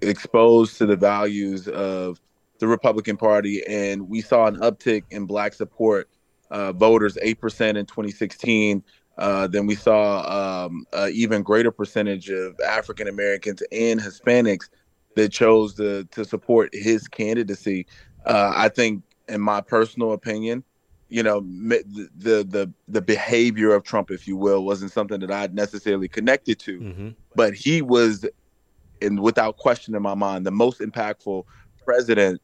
exposed 0.00 0.78
to 0.78 0.86
the 0.86 0.96
values 0.96 1.68
of 1.68 2.20
the 2.60 2.68
Republican 2.68 3.16
Party, 3.16 3.62
and 3.66 4.08
we 4.08 4.20
saw 4.20 4.46
an 4.46 4.56
uptick 4.58 5.02
in 5.10 5.26
Black 5.26 5.52
support 5.52 6.08
uh, 6.50 6.72
voters, 6.72 7.18
eight 7.22 7.40
percent 7.40 7.76
in 7.76 7.86
2016. 7.86 8.82
Uh, 9.18 9.48
then 9.48 9.66
we 9.66 9.74
saw 9.74 10.68
um, 10.68 10.86
even 11.10 11.42
greater 11.42 11.72
percentage 11.72 12.30
of 12.30 12.58
African 12.60 13.08
Americans 13.08 13.62
and 13.72 14.00
Hispanics 14.00 14.68
that 15.18 15.32
chose 15.32 15.74
to 15.74 16.04
to 16.04 16.24
support 16.24 16.70
his 16.72 17.08
candidacy. 17.08 17.86
Uh, 18.24 18.52
I 18.54 18.68
think, 18.68 19.02
in 19.28 19.40
my 19.40 19.60
personal 19.60 20.12
opinion, 20.12 20.62
you 21.08 21.22
know, 21.22 21.40
the, 21.40 22.08
the 22.48 22.72
the 22.86 23.02
behavior 23.02 23.74
of 23.74 23.82
Trump, 23.82 24.10
if 24.10 24.28
you 24.28 24.36
will, 24.36 24.64
wasn't 24.64 24.92
something 24.92 25.20
that 25.20 25.30
I 25.30 25.48
necessarily 25.52 26.08
connected 26.08 26.58
to, 26.60 26.80
mm-hmm. 26.80 27.08
but 27.34 27.54
he 27.54 27.82
was, 27.82 28.24
and 29.02 29.20
without 29.20 29.56
question 29.56 29.94
in 29.94 30.02
my 30.02 30.14
mind, 30.14 30.46
the 30.46 30.50
most 30.50 30.80
impactful 30.80 31.44
president 31.84 32.40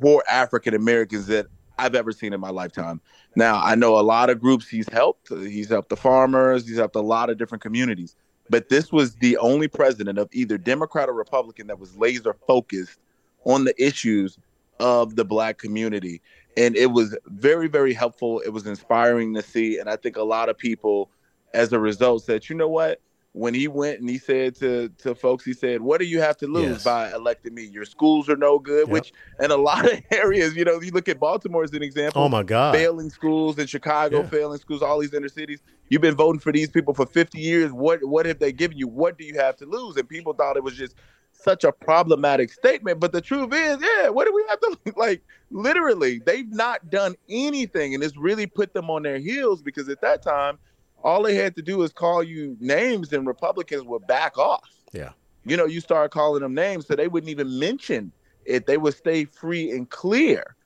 for 0.00 0.22
African 0.28 0.74
Americans 0.74 1.26
that 1.28 1.46
I've 1.78 1.94
ever 1.94 2.12
seen 2.12 2.32
in 2.32 2.40
my 2.40 2.50
lifetime. 2.50 3.00
Now, 3.34 3.62
I 3.62 3.74
know 3.76 3.98
a 3.98 4.02
lot 4.02 4.28
of 4.28 4.40
groups 4.40 4.68
he's 4.68 4.88
helped. 4.90 5.28
He's 5.30 5.68
helped 5.68 5.88
the 5.88 5.96
farmers. 5.96 6.68
He's 6.68 6.76
helped 6.76 6.96
a 6.96 7.00
lot 7.00 7.30
of 7.30 7.38
different 7.38 7.62
communities. 7.62 8.14
But 8.50 8.68
this 8.68 8.92
was 8.92 9.14
the 9.16 9.36
only 9.38 9.68
president 9.68 10.18
of 10.18 10.28
either 10.32 10.58
Democrat 10.58 11.08
or 11.08 11.14
Republican 11.14 11.66
that 11.68 11.78
was 11.78 11.96
laser 11.96 12.34
focused 12.46 12.98
on 13.44 13.64
the 13.64 13.74
issues 13.82 14.38
of 14.80 15.16
the 15.16 15.24
black 15.24 15.58
community. 15.58 16.20
And 16.56 16.76
it 16.76 16.92
was 16.92 17.16
very, 17.26 17.68
very 17.68 17.94
helpful. 17.94 18.40
It 18.40 18.50
was 18.50 18.66
inspiring 18.66 19.34
to 19.34 19.42
see. 19.42 19.78
And 19.78 19.88
I 19.88 19.96
think 19.96 20.16
a 20.16 20.22
lot 20.22 20.48
of 20.48 20.58
people, 20.58 21.10
as 21.52 21.72
a 21.72 21.78
result, 21.78 22.24
said, 22.24 22.48
you 22.48 22.56
know 22.56 22.68
what? 22.68 23.00
When 23.34 23.52
he 23.52 23.66
went 23.66 23.98
and 23.98 24.08
he 24.08 24.16
said 24.16 24.54
to 24.54 24.88
to 24.98 25.12
folks, 25.14 25.44
he 25.44 25.52
said, 25.52 25.80
"What 25.80 25.98
do 25.98 26.06
you 26.06 26.20
have 26.20 26.36
to 26.38 26.46
lose 26.46 26.70
yes. 26.70 26.84
by 26.84 27.12
electing 27.12 27.52
me? 27.52 27.64
Your 27.64 27.84
schools 27.84 28.28
are 28.28 28.36
no 28.36 28.60
good." 28.60 28.86
Yep. 28.86 28.88
Which 28.88 29.12
in 29.40 29.50
a 29.50 29.56
lot 29.70 29.92
of 29.92 30.00
areas, 30.12 30.54
you 30.54 30.64
know, 30.64 30.80
you 30.80 30.92
look 30.92 31.08
at 31.08 31.18
Baltimore 31.18 31.64
as 31.64 31.72
an 31.72 31.82
example. 31.82 32.22
Oh 32.22 32.28
my 32.28 32.44
God, 32.44 32.74
failing 32.74 33.10
schools 33.10 33.58
in 33.58 33.66
Chicago, 33.66 34.20
yeah. 34.20 34.28
failing 34.28 34.58
schools, 34.58 34.82
all 34.82 35.00
these 35.00 35.12
inner 35.12 35.28
cities. 35.28 35.60
You've 35.88 36.00
been 36.00 36.14
voting 36.14 36.38
for 36.38 36.52
these 36.52 36.70
people 36.70 36.94
for 36.94 37.06
50 37.06 37.40
years. 37.40 37.72
What 37.72 38.04
what 38.04 38.24
have 38.26 38.38
they 38.38 38.52
given 38.52 38.78
you? 38.78 38.86
What 38.86 39.18
do 39.18 39.24
you 39.24 39.34
have 39.34 39.56
to 39.56 39.66
lose? 39.66 39.96
And 39.96 40.08
people 40.08 40.32
thought 40.32 40.56
it 40.56 40.62
was 40.62 40.76
just 40.76 40.94
such 41.32 41.64
a 41.64 41.72
problematic 41.72 42.52
statement. 42.52 43.00
But 43.00 43.10
the 43.10 43.20
truth 43.20 43.52
is, 43.52 43.78
yeah, 43.82 44.10
what 44.10 44.26
do 44.26 44.32
we 44.32 44.44
have 44.48 44.60
to 44.60 44.78
like? 44.96 45.24
Literally, 45.50 46.20
they've 46.24 46.50
not 46.52 46.88
done 46.88 47.16
anything, 47.28 47.94
and 47.94 48.04
it's 48.04 48.16
really 48.16 48.46
put 48.46 48.72
them 48.74 48.90
on 48.90 49.02
their 49.02 49.18
heels 49.18 49.60
because 49.60 49.88
at 49.88 50.00
that 50.02 50.22
time 50.22 50.58
all 51.04 51.22
they 51.22 51.34
had 51.34 51.54
to 51.56 51.62
do 51.62 51.82
is 51.82 51.92
call 51.92 52.22
you 52.22 52.56
names 52.58 53.12
and 53.12 53.26
Republicans 53.26 53.84
would 53.84 54.06
back 54.06 54.36
off. 54.38 54.68
Yeah. 54.92 55.10
You 55.44 55.56
know, 55.56 55.66
you 55.66 55.80
start 55.80 56.10
calling 56.10 56.42
them 56.42 56.54
names 56.54 56.86
so 56.86 56.96
they 56.96 57.08
wouldn't 57.08 57.30
even 57.30 57.58
mention 57.58 58.10
it. 58.46 58.66
They 58.66 58.78
would 58.78 58.96
stay 58.96 59.26
free 59.26 59.70
and 59.70 59.88
clear 59.88 60.56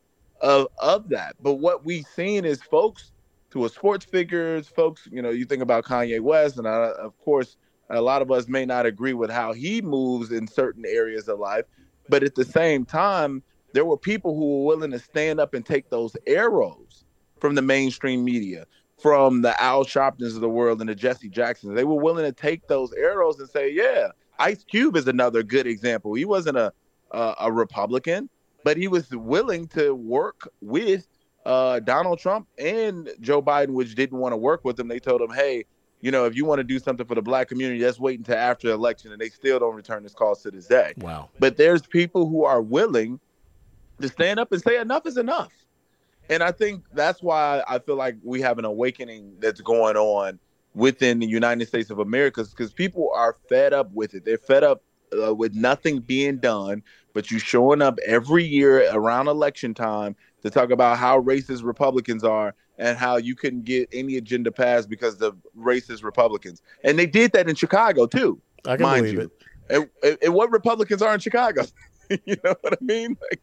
of 0.40 0.68
of 0.78 1.08
that. 1.08 1.34
But 1.42 1.54
what 1.54 1.84
we've 1.84 2.06
seen 2.06 2.44
is 2.44 2.62
folks 2.62 3.10
to 3.50 3.64
a 3.64 3.68
sports 3.68 4.04
figures, 4.04 4.68
folks, 4.68 5.08
you 5.10 5.20
know, 5.20 5.30
you 5.30 5.44
think 5.44 5.62
about 5.62 5.84
Kanye 5.84 6.20
West, 6.20 6.58
and 6.58 6.68
I, 6.68 6.90
of 6.90 7.18
course, 7.18 7.56
a 7.90 8.00
lot 8.00 8.22
of 8.22 8.30
us 8.30 8.46
may 8.46 8.64
not 8.64 8.86
agree 8.86 9.14
with 9.14 9.30
how 9.30 9.52
he 9.52 9.80
moves 9.82 10.30
in 10.30 10.46
certain 10.46 10.84
areas 10.86 11.28
of 11.28 11.38
life. 11.38 11.64
But 12.08 12.22
at 12.22 12.34
the 12.34 12.44
same 12.44 12.84
time, 12.84 13.42
there 13.72 13.84
were 13.84 13.96
people 13.96 14.36
who 14.36 14.58
were 14.58 14.66
willing 14.66 14.90
to 14.92 14.98
stand 14.98 15.40
up 15.40 15.54
and 15.54 15.64
take 15.64 15.90
those 15.90 16.16
arrows 16.26 17.04
from 17.40 17.54
the 17.54 17.62
mainstream 17.62 18.24
media, 18.24 18.66
from 19.00 19.42
the 19.42 19.60
Al 19.62 19.84
Sharptons 19.84 20.34
of 20.34 20.40
the 20.40 20.48
world 20.48 20.80
and 20.80 20.88
the 20.88 20.94
Jesse 20.94 21.28
Jacksons. 21.28 21.74
They 21.74 21.84
were 21.84 22.02
willing 22.02 22.24
to 22.24 22.32
take 22.32 22.66
those 22.66 22.92
arrows 22.92 23.38
and 23.38 23.48
say, 23.48 23.72
yeah, 23.72 24.08
Ice 24.38 24.64
Cube 24.64 24.96
is 24.96 25.06
another 25.06 25.42
good 25.42 25.66
example. 25.66 26.14
He 26.14 26.24
wasn't 26.24 26.56
a 26.56 26.72
a, 27.10 27.34
a 27.40 27.52
Republican, 27.52 28.28
but 28.64 28.76
he 28.76 28.88
was 28.88 29.10
willing 29.10 29.66
to 29.68 29.94
work 29.94 30.48
with 30.60 31.06
uh, 31.46 31.80
Donald 31.80 32.18
Trump 32.18 32.46
and 32.58 33.08
Joe 33.20 33.42
Biden, 33.42 33.70
which 33.70 33.94
didn't 33.94 34.18
want 34.18 34.32
to 34.32 34.36
work 34.36 34.64
with 34.64 34.78
him. 34.78 34.88
They 34.88 34.98
told 34.98 35.20
him, 35.20 35.30
hey, 35.30 35.64
you 36.00 36.10
know, 36.10 36.26
if 36.26 36.36
you 36.36 36.44
want 36.44 36.58
to 36.60 36.64
do 36.64 36.78
something 36.78 37.06
for 37.06 37.14
the 37.14 37.22
black 37.22 37.48
community, 37.48 37.80
that's 37.80 37.98
wait 37.98 38.18
until 38.18 38.36
after 38.36 38.68
the 38.68 38.74
election, 38.74 39.12
and 39.12 39.20
they 39.20 39.30
still 39.30 39.58
don't 39.58 39.74
return 39.74 40.02
this 40.02 40.14
calls 40.14 40.42
to 40.42 40.50
this 40.50 40.66
day. 40.66 40.94
Wow. 40.98 41.30
But 41.38 41.56
there's 41.56 41.82
people 41.82 42.28
who 42.28 42.44
are 42.44 42.62
willing 42.62 43.18
to 44.00 44.08
stand 44.08 44.38
up 44.38 44.52
and 44.52 44.62
say 44.62 44.78
enough 44.78 45.06
is 45.06 45.16
enough. 45.16 45.52
And 46.28 46.42
I 46.42 46.52
think 46.52 46.84
that's 46.92 47.22
why 47.22 47.62
I 47.68 47.78
feel 47.78 47.96
like 47.96 48.16
we 48.22 48.40
have 48.40 48.58
an 48.58 48.64
awakening 48.64 49.36
that's 49.40 49.60
going 49.60 49.96
on 49.96 50.38
within 50.74 51.18
the 51.18 51.26
United 51.26 51.66
States 51.66 51.90
of 51.90 51.98
America 51.98 52.44
because 52.44 52.72
people 52.72 53.10
are 53.14 53.36
fed 53.48 53.72
up 53.72 53.90
with 53.92 54.14
it. 54.14 54.24
They're 54.24 54.38
fed 54.38 54.62
up 54.62 54.82
uh, 55.12 55.34
with 55.34 55.54
nothing 55.54 56.00
being 56.00 56.38
done, 56.38 56.82
but 57.14 57.30
you 57.30 57.38
showing 57.38 57.82
up 57.82 57.98
every 58.06 58.44
year 58.44 58.88
around 58.92 59.28
election 59.28 59.74
time 59.74 60.14
to 60.42 60.50
talk 60.50 60.70
about 60.70 60.98
how 60.98 61.20
racist 61.20 61.64
Republicans 61.64 62.22
are 62.24 62.54
and 62.78 62.96
how 62.96 63.16
you 63.16 63.34
couldn't 63.34 63.64
get 63.64 63.88
any 63.92 64.16
agenda 64.16 64.52
passed 64.52 64.88
because 64.88 65.20
of 65.20 65.36
racist 65.58 66.04
Republicans. 66.04 66.62
And 66.84 66.98
they 66.98 67.06
did 67.06 67.32
that 67.32 67.48
in 67.48 67.56
Chicago 67.56 68.06
too. 68.06 68.40
I 68.66 68.76
can 68.76 68.86
believe 68.86 69.14
you. 69.14 69.20
it. 69.20 69.30
And, 69.70 70.18
and, 70.22 70.34
what 70.34 70.50
Republicans 70.50 71.02
are 71.02 71.12
in 71.12 71.20
Chicago? 71.20 71.64
you 72.24 72.36
know 72.44 72.54
what 72.60 72.74
I 72.74 72.84
mean? 72.84 73.16
Like, 73.30 73.40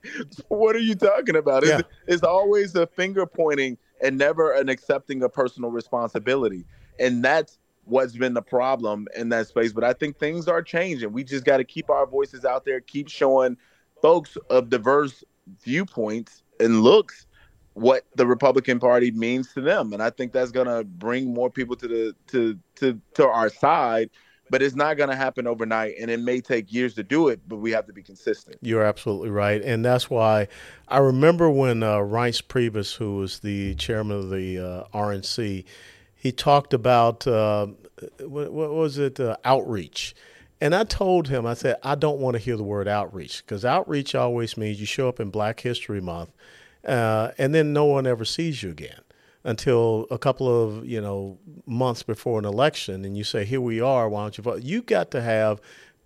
what 0.47 0.75
are 0.75 0.79
you 0.79 0.95
talking 0.95 1.35
about? 1.35 1.63
It's, 1.63 1.71
yeah. 1.71 1.81
it's 2.07 2.23
always 2.23 2.75
a 2.75 2.87
finger 2.87 3.25
pointing 3.25 3.77
and 4.01 4.17
never 4.17 4.53
an 4.53 4.69
accepting 4.69 5.23
of 5.23 5.33
personal 5.33 5.71
responsibility. 5.71 6.65
And 6.99 7.23
that's 7.23 7.59
what's 7.85 8.15
been 8.15 8.33
the 8.33 8.41
problem 8.41 9.07
in 9.15 9.29
that 9.29 9.47
space. 9.47 9.71
But 9.71 9.83
I 9.83 9.93
think 9.93 10.17
things 10.17 10.47
are 10.47 10.61
changing. 10.61 11.11
We 11.11 11.23
just 11.23 11.45
got 11.45 11.57
to 11.57 11.63
keep 11.63 11.89
our 11.89 12.05
voices 12.05 12.45
out 12.45 12.65
there, 12.65 12.81
keep 12.81 13.07
showing 13.07 13.57
folks 14.01 14.37
of 14.49 14.69
diverse 14.69 15.23
viewpoints 15.63 16.43
and 16.59 16.81
looks 16.81 17.27
what 17.75 18.05
the 18.15 18.25
Republican 18.25 18.79
Party 18.79 19.11
means 19.11 19.53
to 19.53 19.61
them, 19.61 19.91
and 19.91 20.01
I 20.01 20.09
think 20.09 20.31
that's 20.31 20.51
going 20.51 20.67
to 20.67 20.85
bring 20.85 21.33
more 21.33 21.49
people 21.49 21.75
to 21.75 21.87
the 21.87 22.15
to 22.27 22.57
to 22.75 22.99
to 23.15 23.27
our 23.27 23.49
side. 23.49 24.09
But 24.49 24.61
it's 24.61 24.75
not 24.75 24.97
going 24.97 25.09
to 25.09 25.15
happen 25.15 25.47
overnight, 25.47 25.95
and 25.99 26.11
it 26.11 26.19
may 26.19 26.39
take 26.39 26.71
years 26.71 26.93
to 26.95 27.03
do 27.03 27.29
it. 27.29 27.39
But 27.47 27.57
we 27.57 27.71
have 27.71 27.87
to 27.87 27.93
be 27.93 28.03
consistent. 28.03 28.57
You're 28.61 28.83
absolutely 28.83 29.29
right, 29.29 29.61
and 29.61 29.83
that's 29.83 30.09
why 30.09 30.47
I 30.87 30.99
remember 30.99 31.49
when 31.49 31.81
uh, 31.81 31.97
Reince 31.97 32.43
Priebus, 32.43 32.97
who 32.97 33.17
was 33.17 33.39
the 33.39 33.75
chairman 33.75 34.17
of 34.17 34.29
the 34.29 34.59
uh, 34.59 34.97
RNC, 34.97 35.65
he 36.15 36.31
talked 36.31 36.73
about 36.73 37.25
uh, 37.25 37.67
what, 38.19 38.51
what, 38.51 38.71
was 38.71 38.97
it 38.97 39.19
uh, 39.19 39.37
outreach. 39.43 40.15
And 40.61 40.73
I 40.73 40.85
told 40.85 41.27
him, 41.27 41.45
I 41.45 41.53
said, 41.53 41.75
I 41.83 41.95
don't 41.95 42.19
want 42.19 42.35
to 42.35 42.39
hear 42.39 42.55
the 42.55 42.63
word 42.63 42.87
outreach 42.87 43.43
because 43.45 43.65
outreach 43.65 44.15
always 44.15 44.57
means 44.57 44.79
you 44.79 44.85
show 44.85 45.09
up 45.09 45.19
in 45.19 45.29
Black 45.29 45.59
History 45.59 46.01
Month 46.01 46.31
uh, 46.85 47.31
and 47.37 47.53
then 47.53 47.73
no 47.73 47.85
one 47.85 48.05
ever 48.05 48.25
sees 48.25 48.63
you 48.63 48.69
again 48.69 49.01
until 49.45 50.07
a 50.11 50.17
couple 50.17 50.49
of 50.49 50.85
you 50.85 50.99
know 50.99 51.37
months 51.65 52.03
before 52.03 52.39
an 52.39 52.45
election, 52.45 53.05
and 53.05 53.17
you 53.17 53.23
say, 53.23 53.45
"Here 53.45 53.61
we 53.61 53.79
are. 53.79 54.09
Why 54.09 54.23
don't 54.23 54.37
you 54.37 54.41
vote?" 54.43 54.63
You 54.63 54.81
got 54.81 55.11
to 55.11 55.21
have 55.21 55.61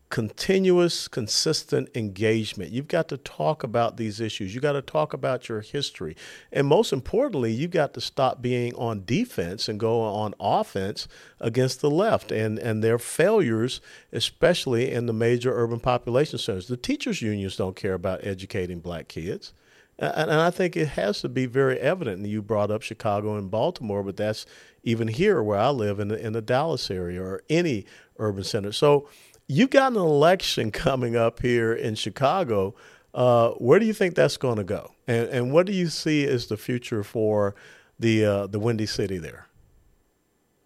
continuous, 0.10 1.08
consistent 1.08 1.88
engagement. 1.96 2.72
You've 2.72 2.88
got 2.88 3.08
to 3.10 3.18
talk 3.18 3.64
about 3.64 3.98
these 3.98 4.20
issues. 4.20 4.54
You've 4.54 4.64
got 4.64 4.72
to 4.72 4.82
talk 4.82 5.14
about 5.14 5.48
your 5.48 5.62
history. 5.62 6.16
And 6.52 6.66
most 6.66 6.92
importantly, 6.92 7.52
you've 7.52 7.72
got 7.72 7.94
to 7.94 8.02
stop 8.02 8.42
being 8.42 8.74
on 8.74 9.06
defense 9.06 9.70
and 9.70 9.80
go 9.80 10.02
on 10.02 10.34
offense 10.40 11.08
against 11.40 11.82
the 11.82 11.92
left 11.92 12.32
and, 12.32 12.58
and 12.58 12.84
their 12.84 12.98
failures, 12.98 13.82
especially 14.12 14.92
in 14.92 15.06
the 15.06 15.14
major 15.14 15.54
urban 15.56 15.80
population 15.80 16.40
centers. 16.40 16.68
The 16.68 16.78
teachers' 16.78 17.22
unions 17.22 17.56
don't 17.56 17.76
care 17.76 17.94
about 17.94 18.26
educating 18.26 18.80
black 18.80 19.10
kids. 19.10 19.54
And, 20.00 20.32
I 20.32 20.50
think 20.50 20.78
it 20.78 20.90
has 20.90 21.20
to 21.22 21.30
be 21.30 21.46
very 21.46 21.78
evident. 21.80 22.20
And 22.20 22.28
you 22.28 22.42
brought 22.42 22.72
up 22.72 22.82
Chicago 22.82 23.36
and 23.36 23.52
Baltimore, 23.52 24.02
but 24.02 24.16
that's 24.16 24.46
even 24.84 25.10
here 25.10 25.44
where 25.44 25.60
I 25.60 25.70
live 25.70 26.00
in 26.00 26.08
the, 26.08 26.26
in 26.26 26.32
the 26.34 26.42
Dallas 26.42 26.90
area 26.90 27.22
or 27.22 27.44
any 27.50 27.86
urban 28.18 28.46
center. 28.46 28.72
So 28.72 29.10
you've 29.48 29.72
got 29.72 29.92
an 29.92 29.98
election 29.98 30.72
coming 30.72 31.18
up 31.18 31.42
here 31.42 31.74
in 31.74 31.96
Chicago. 31.96 32.76
Uh, 33.14 33.50
where 33.52 33.80
do 33.80 33.86
you 33.86 33.94
think 33.94 34.16
that's 34.16 34.38
going 34.38 34.58
to 34.58 34.64
go? 34.64 34.94
And, 35.06 35.28
and 35.30 35.52
what 35.52 35.66
do 35.66 35.74
you 35.74 35.88
see 35.88 36.26
as 36.26 36.48
the 36.48 36.58
future 36.58 37.04
for 37.04 37.56
the 38.00 38.24
uh, 38.24 38.48
the 38.48 38.60
Windy 38.60 38.86
City 38.86 39.18
there? 39.18 39.49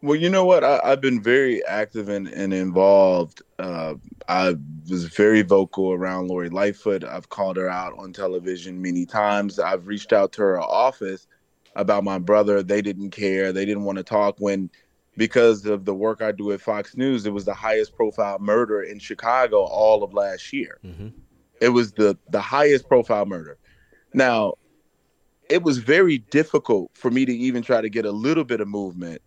Well, 0.04 0.18
you 0.18 0.30
know 0.30 0.44
what? 0.44 0.66
I, 0.66 0.82
have 0.84 1.00
been 1.00 1.24
very 1.24 1.66
active 1.66 2.10
and, 2.10 2.28
and 2.28 2.54
involved. 2.54 3.42
Uh, 3.58 3.94
I 4.28 4.58
was 4.90 5.06
very 5.06 5.44
vocal 5.44 5.94
around 5.94 6.28
Lori 6.28 6.50
Lightfoot. 6.50 7.06
I've 7.06 7.30
called 7.30 7.56
her 7.56 7.70
out 7.70 7.98
on 7.98 8.12
television 8.12 8.82
many 8.82 9.06
times. 9.06 9.60
I've 9.60 9.88
reached 9.88 10.12
out 10.12 10.34
to 10.34 10.42
her 10.42 10.60
office 10.60 11.26
about 11.78 12.04
my 12.04 12.20
brother. 12.20 12.62
They 12.62 12.82
didn't 12.82 13.12
care. 13.12 13.54
They 13.54 13.64
didn't 13.64 13.86
want 13.86 13.98
to 13.98 14.04
talk 14.04 14.36
when, 14.40 14.70
because 15.16 15.66
of 15.66 15.86
the 15.86 15.96
work 15.96 16.22
I 16.22 16.34
do 16.34 16.52
at 16.52 16.60
Fox 16.60 16.98
News, 16.98 17.26
it 17.26 17.32
was 17.32 17.46
the 17.46 17.54
highest 17.54 17.96
profile 17.96 18.40
murder 18.40 18.82
in 18.82 19.00
Chicago 19.00 19.62
all 19.62 20.04
of 20.04 20.14
last 20.14 20.52
year. 20.52 20.80
Mm-hmm. 20.86 21.08
It 21.62 21.70
was 21.70 21.94
the 21.94 22.18
the 22.28 22.42
highest 22.42 22.90
profile 22.90 23.26
murder. 23.26 23.58
Now, 24.14 24.56
it 25.50 25.64
was 25.64 25.78
very 25.78 26.18
difficult 26.18 26.92
for 26.94 27.10
me 27.10 27.24
to 27.24 27.34
even 27.34 27.64
try 27.64 27.80
to 27.80 27.90
get 27.90 28.04
a 28.04 28.12
little 28.12 28.44
bit 28.44 28.60
of 28.60 28.68
movement 28.68 29.22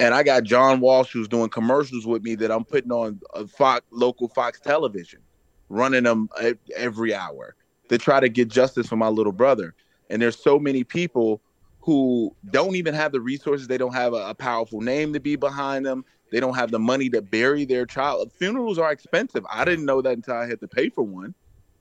and 0.00 0.14
I 0.14 0.22
got 0.22 0.44
John 0.44 0.80
Walsh 0.80 1.12
who's 1.12 1.28
doing 1.28 1.48
commercials 1.48 2.06
with 2.06 2.22
me 2.22 2.34
that 2.36 2.50
I'm 2.50 2.64
putting 2.64 2.92
on 2.92 3.20
a 3.34 3.46
Fox 3.46 3.84
local 3.90 4.28
Fox 4.28 4.60
television, 4.60 5.20
running 5.68 6.04
them 6.04 6.28
every 6.76 7.14
hour 7.14 7.54
to 7.88 7.98
try 7.98 8.20
to 8.20 8.28
get 8.28 8.48
justice 8.48 8.88
for 8.88 8.96
my 8.96 9.08
little 9.08 9.32
brother. 9.32 9.74
And 10.10 10.20
there's 10.20 10.38
so 10.38 10.58
many 10.58 10.84
people 10.84 11.40
who 11.80 12.34
don't 12.50 12.76
even 12.76 12.94
have 12.94 13.12
the 13.12 13.20
resources. 13.20 13.68
They 13.68 13.78
don't 13.78 13.94
have 13.94 14.14
a, 14.14 14.28
a 14.28 14.34
powerful 14.34 14.80
name 14.80 15.12
to 15.12 15.20
be 15.20 15.36
behind 15.36 15.84
them. 15.84 16.04
They 16.32 16.40
don't 16.40 16.54
have 16.54 16.70
the 16.70 16.78
money 16.78 17.08
to 17.10 17.22
bury 17.22 17.64
their 17.64 17.86
child. 17.86 18.32
Funerals 18.32 18.78
are 18.78 18.90
expensive. 18.90 19.46
I 19.50 19.64
didn't 19.64 19.84
know 19.84 20.02
that 20.02 20.14
until 20.14 20.34
I 20.34 20.46
had 20.46 20.60
to 20.60 20.68
pay 20.68 20.88
for 20.88 21.02
one. 21.02 21.34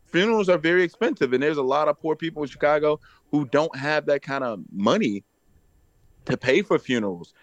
Funerals 0.06 0.48
are 0.48 0.60
very 0.60 0.84
expensive, 0.84 1.34
and 1.34 1.42
there's 1.42 1.58
a 1.58 1.64
lot 1.64 1.88
of 1.88 2.00
poor 2.00 2.16
people 2.16 2.44
in 2.44 2.50
Chicago 2.50 3.00
who 3.32 3.46
don't 3.46 3.76
have 3.76 4.06
that 4.06 4.22
kind 4.22 4.44
of 4.44 4.60
money 4.72 5.24
to 6.26 6.38
pay 6.38 6.62
for 6.62 6.78
funerals. 6.78 7.34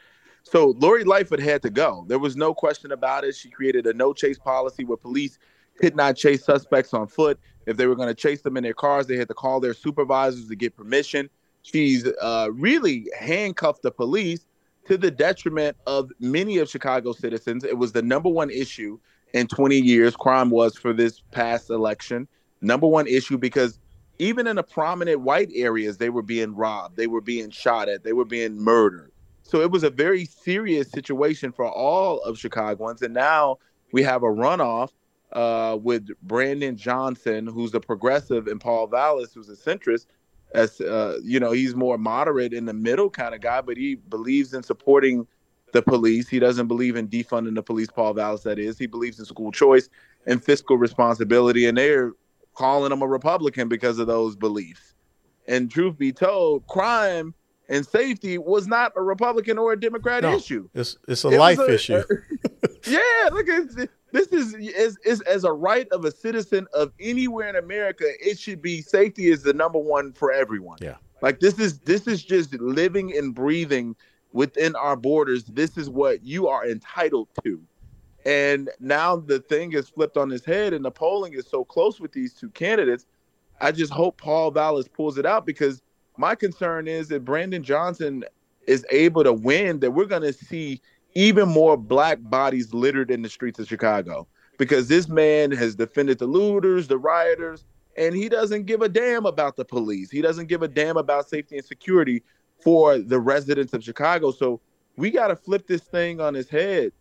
So 0.51 0.75
Lori 0.81 1.05
Lightfoot 1.05 1.39
had 1.39 1.63
to 1.63 1.71
go. 1.71 2.05
There 2.09 2.19
was 2.19 2.37
no 2.37 2.53
question 2.53 2.91
about 2.91 3.23
it. 3.23 3.37
She 3.37 3.49
created 3.51 3.87
a 3.87 3.93
no 3.93 4.13
chase 4.13 4.37
policy 4.37 4.83
where 4.83 4.97
police 4.97 5.39
could 5.81 5.95
not 5.95 6.17
chase 6.17 6.45
suspects 6.45 6.93
on 6.93 7.07
foot. 7.07 7.39
If 7.67 7.77
they 7.77 7.87
were 7.87 7.95
going 7.95 8.09
to 8.09 8.17
chase 8.17 8.43
them 8.43 8.57
in 8.57 8.65
their 8.65 8.75
cars, 8.75 9.07
they 9.07 9.17
had 9.17 9.29
to 9.29 9.35
call 9.35 9.61
their 9.61 9.75
supervisors 9.75 10.49
to 10.49 10.57
get 10.57 10.77
permission. 10.77 11.31
She's 11.63 12.05
uh, 12.21 12.49
really 12.53 13.07
handcuffed 13.17 13.83
the 13.83 13.93
police 13.93 14.45
to 14.89 14.99
the 14.99 15.13
detriment 15.13 15.77
of 15.87 16.11
many 16.19 16.59
of 16.59 16.69
Chicago's 16.69 17.21
citizens. 17.21 17.63
It 17.63 17.79
was 17.79 17.93
the 17.93 18.03
number 18.03 18.29
one 18.29 18.51
issue 18.51 18.99
in 19.35 19.47
20 19.47 19.77
years, 19.77 20.17
crime 20.17 20.51
was 20.51 20.77
for 20.77 20.93
this 20.93 21.23
past 21.31 21.71
election. 21.71 22.27
Number 22.61 22.89
one 22.89 23.07
issue 23.07 23.39
because 23.39 23.79
even 24.19 24.49
in 24.49 24.57
the 24.57 24.65
prominent 24.65 25.21
white 25.21 25.51
areas, 25.55 25.99
they 25.99 26.11
were 26.11 26.23
being 26.23 26.57
robbed, 26.57 26.97
they 26.97 27.07
were 27.07 27.21
being 27.21 27.51
shot 27.51 27.89
at, 27.89 28.03
they 28.03 28.13
were 28.13 28.25
being 28.25 28.59
murdered. 28.59 29.13
So 29.43 29.61
it 29.61 29.71
was 29.71 29.83
a 29.83 29.91
very 29.91 30.25
serious 30.25 30.91
situation 30.91 31.53
for 31.53 31.67
all 31.67 32.21
of 32.23 32.39
Chicagoans. 32.39 33.03
And 33.03 33.15
now 33.15 33.59
we 33.93 34.03
have 34.03 34.23
a 34.23 34.27
runoff 34.27 34.91
uh, 35.33 35.79
with 35.81 36.09
Brandon 36.23 36.77
Johnson, 36.77 37.47
who's 37.47 37.75
a 37.75 37.81
progressive, 37.81 38.47
and 38.47 38.61
Paul 38.61 38.87
Vallas, 38.87 39.33
who's 39.33 39.49
a 39.49 39.57
centrist. 39.57 40.07
As 40.53 40.81
uh, 40.81 41.19
you 41.23 41.39
know, 41.39 41.53
he's 41.53 41.77
more 41.77 41.97
moderate 41.97 42.53
in 42.53 42.65
the 42.65 42.73
middle 42.73 43.09
kind 43.09 43.35
of 43.35 43.41
guy, 43.41 43.61
but 43.61 43.77
he 43.77 43.95
believes 43.95 44.53
in 44.53 44.63
supporting 44.63 45.27
the 45.73 45.83
police. 45.83 46.29
He 46.29 46.41
doesn't 46.41 46.67
believe 46.67 46.97
in 46.97 47.07
defunding 47.07 47.55
the 47.55 47.63
police. 47.63 47.89
Paul 47.89 48.15
Vallas, 48.15 48.43
that 48.43 48.59
is. 48.59 48.77
He 48.77 48.87
believes 48.87 49.21
in 49.21 49.25
school 49.25 49.53
choice 49.53 49.89
and 50.27 50.43
fiscal 50.43 50.77
responsibility, 50.77 51.67
and 51.67 51.79
they're 51.79 52.13
calling 52.55 52.91
him 52.91 53.03
a 53.03 53.07
Republican 53.07 53.69
because 53.69 54.01
of 54.01 54.09
those 54.09 54.35
beliefs. 54.35 54.95
And 55.47 55.71
truth 55.71 55.97
be 55.97 56.13
told, 56.13 56.67
crime 56.67 57.35
and 57.71 57.87
safety 57.87 58.37
was 58.37 58.67
not 58.67 58.93
a 58.97 59.03
Republican 59.03 59.57
or 59.57 59.73
a 59.73 59.81
Democrat 59.81 60.25
no, 60.25 60.37
issue. 60.37 60.69
It's 60.75 60.99
it's 61.09 61.25
a 61.25 61.29
it 61.29 61.39
life 61.39 61.59
a, 61.61 61.73
issue. 61.73 62.03
yeah, 62.87 63.29
look, 63.33 63.49
at 63.49 63.89
this 64.13 64.27
is 64.29 64.55
is, 64.55 64.99
is 65.05 65.21
as 65.23 65.45
a 65.45 65.53
right 65.53 65.89
of 65.93 66.05
a 66.05 66.11
citizen 66.11 66.67
of 66.75 66.93
anywhere 67.01 67.49
in 67.49 67.57
America, 67.57 68.05
it 68.21 68.39
should 68.39 68.61
be 68.61 68.83
safety 68.83 69.29
is 69.29 69.43
the 69.43 69.55
number 69.55 69.79
one 69.79 70.13
for 70.13 70.33
everyone. 70.33 70.79
Yeah, 70.83 70.97
like 71.23 71.39
this 71.39 71.59
is 71.59 71.79
this 71.79 72.09
is 72.09 72.23
just 72.25 72.53
living 72.55 73.17
and 73.17 73.35
breathing 73.35 73.95
within 74.33 74.75
our 74.75 74.97
borders. 74.97 75.45
This 75.45 75.79
is 75.79 75.89
what 75.89 76.25
you 76.25 76.49
are 76.49 76.67
entitled 76.67 77.29
to. 77.45 77.63
And 78.27 78.69
now 78.81 79.17
the 79.17 79.39
thing 79.41 79.73
is 79.73 79.89
flipped 79.89 80.17
on 80.19 80.29
his 80.29 80.45
head, 80.45 80.75
and 80.75 80.85
the 80.85 80.91
polling 80.91 81.35
is 81.35 81.47
so 81.47 81.65
close 81.65 82.01
with 82.01 82.13
these 82.13 82.35
two 82.35 82.51
candidates. 82.51 83.07
I 83.61 83.73
just 83.73 83.93
hope 83.93 84.19
Paul 84.19 84.51
Vallas 84.51 84.89
pulls 84.89 85.19
it 85.19 85.25
out 85.25 85.47
because 85.47 85.83
my 86.17 86.35
concern 86.35 86.89
is 86.89 87.09
that 87.09 87.25
Brandon 87.25 87.63
Johnson 87.63 88.25
is 88.67 88.85
able 88.91 89.25
to 89.25 89.33
win, 89.33 89.81
that 89.81 89.91
we're 89.91 90.05
going 90.05 90.23
to 90.23 90.33
see 90.33 90.81
even 91.15 91.49
more 91.49 91.77
black 91.77 92.19
bodies 92.21 92.73
littered 92.73 93.11
in 93.11 93.23
the 93.23 93.29
streets 93.29 93.59
of 93.59 93.67
Chicago 93.67 94.27
because 94.59 94.89
this 94.89 95.09
man 95.09 95.51
has 95.51 95.75
defended 95.75 96.19
the 96.19 96.27
looters, 96.27 96.87
the 96.87 96.99
rioters, 96.99 97.65
and 97.97 98.15
he 98.15 98.29
doesn't 98.29 98.67
give 98.67 98.83
a 98.83 98.89
damn 98.89 99.27
about 99.27 99.57
the 99.57 99.65
police. 99.65 100.11
He 100.11 100.23
doesn't 100.23 100.47
give 100.47 100.63
a 100.63 100.69
damn 100.69 100.97
about 100.97 101.29
safety 101.29 101.57
and 101.57 101.65
security 101.65 102.23
for 102.63 102.99
the 102.99 103.19
residents 103.19 103.73
of 103.73 103.83
Chicago. 103.83 104.31
So 104.31 104.61
we 104.97 105.11
got 105.11 105.29
to 105.29 105.37
flip 105.37 105.67
this 105.67 105.81
thing 105.81 106.21
on 106.21 106.37
its 106.37 106.51
head 106.51 106.93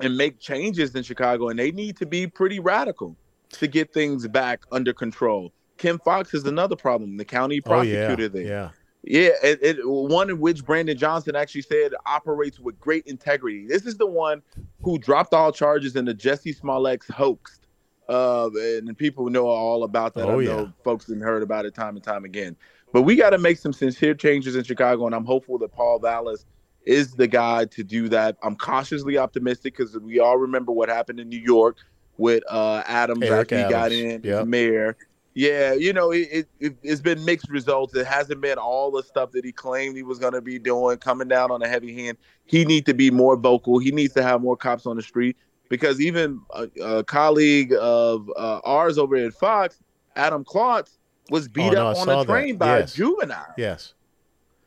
and 0.00 0.16
make 0.16 0.40
changes 0.40 0.94
in 0.94 1.04
Chicago, 1.04 1.48
and 1.48 1.58
they 1.58 1.70
need 1.70 1.96
to 1.98 2.06
be 2.06 2.26
pretty 2.26 2.58
radical 2.58 3.16
to 3.50 3.68
get 3.68 3.92
things 3.92 4.26
back 4.26 4.64
under 4.72 4.92
control. 4.92 5.52
Kim 5.76 5.98
Foxx 5.98 6.34
is 6.34 6.44
another 6.44 6.76
problem. 6.76 7.16
The 7.16 7.24
county 7.24 7.60
prosecutor 7.60 8.14
oh, 8.14 8.18
yeah. 8.22 8.28
there. 8.28 8.42
Yeah. 8.42 8.70
Yeah, 9.06 9.32
it, 9.42 9.58
it, 9.60 9.76
one 9.86 10.30
in 10.30 10.40
which 10.40 10.64
Brandon 10.64 10.96
Johnson 10.96 11.36
actually 11.36 11.60
said 11.60 11.92
operates 12.06 12.58
with 12.58 12.80
great 12.80 13.04
integrity. 13.04 13.66
This 13.66 13.84
is 13.84 13.98
the 13.98 14.06
one 14.06 14.40
who 14.80 14.98
dropped 14.98 15.34
all 15.34 15.52
charges 15.52 15.94
in 15.94 16.06
the 16.06 16.14
Jussie 16.14 16.56
Smollett 16.56 17.02
hoax. 17.12 17.60
Uh, 18.08 18.48
and 18.56 18.96
people 18.96 19.28
know 19.28 19.46
all 19.46 19.84
about 19.84 20.14
that. 20.14 20.26
Oh, 20.26 20.40
I 20.40 20.44
know 20.44 20.62
yeah. 20.62 20.66
folks 20.84 21.06
have 21.08 21.20
heard 21.20 21.42
about 21.42 21.66
it 21.66 21.74
time 21.74 21.96
and 21.96 22.04
time 22.04 22.24
again. 22.24 22.56
But 22.92 23.02
we 23.02 23.16
got 23.16 23.30
to 23.30 23.38
make 23.38 23.58
some 23.58 23.72
sincere 23.72 24.14
changes 24.14 24.56
in 24.56 24.64
Chicago, 24.64 25.04
and 25.04 25.14
I'm 25.14 25.24
hopeful 25.24 25.58
that 25.58 25.72
Paul 25.72 25.98
Vallas 25.98 26.46
is 26.86 27.12
the 27.12 27.26
guy 27.26 27.64
to 27.66 27.82
do 27.82 28.08
that. 28.10 28.36
I'm 28.42 28.56
cautiously 28.56 29.18
optimistic 29.18 29.76
because 29.76 29.98
we 29.98 30.20
all 30.20 30.38
remember 30.38 30.72
what 30.72 30.88
happened 30.88 31.20
in 31.20 31.28
New 31.28 31.40
York 31.40 31.78
with 32.16 32.42
uh, 32.48 32.82
Adams 32.86 33.22
Eric 33.22 33.52
after 33.52 33.64
he 33.64 33.70
got 33.70 33.92
in 33.92 34.22
Yep. 34.22 34.46
mayor. 34.46 34.96
Yeah, 35.36 35.72
you 35.72 35.92
know, 35.92 36.12
it, 36.12 36.46
it, 36.60 36.76
it's 36.82 37.00
been 37.00 37.24
mixed 37.24 37.50
results. 37.50 37.94
It 37.96 38.06
hasn't 38.06 38.40
been 38.40 38.56
all 38.56 38.92
the 38.92 39.02
stuff 39.02 39.32
that 39.32 39.44
he 39.44 39.50
claimed 39.50 39.96
he 39.96 40.04
was 40.04 40.20
going 40.20 40.32
to 40.32 40.40
be 40.40 40.60
doing, 40.60 40.96
coming 40.98 41.26
down 41.26 41.50
on 41.50 41.60
a 41.60 41.66
heavy 41.68 41.92
hand. 41.92 42.18
He 42.44 42.64
needs 42.64 42.86
to 42.86 42.94
be 42.94 43.10
more 43.10 43.36
vocal. 43.36 43.78
He 43.80 43.90
needs 43.90 44.14
to 44.14 44.22
have 44.22 44.40
more 44.42 44.56
cops 44.56 44.86
on 44.86 44.94
the 44.96 45.02
street 45.02 45.36
because 45.68 46.00
even 46.00 46.40
a, 46.54 46.68
a 46.80 47.02
colleague 47.04 47.74
of 47.80 48.30
uh, 48.36 48.60
ours 48.64 48.96
over 48.96 49.16
at 49.16 49.34
Fox, 49.34 49.80
Adam 50.14 50.44
Klotz, 50.44 50.98
was 51.30 51.48
beat 51.48 51.70
Oh, 51.70 51.70
no, 51.70 51.86
up 51.88 51.96
I 51.96 52.00
on 52.02 52.08
a 52.08 52.16
that. 52.18 52.26
train 52.26 52.56
by 52.56 52.78
Yes. 52.78 52.94
a 52.94 52.96
juvenile. 52.96 53.46
Yes. 53.58 53.94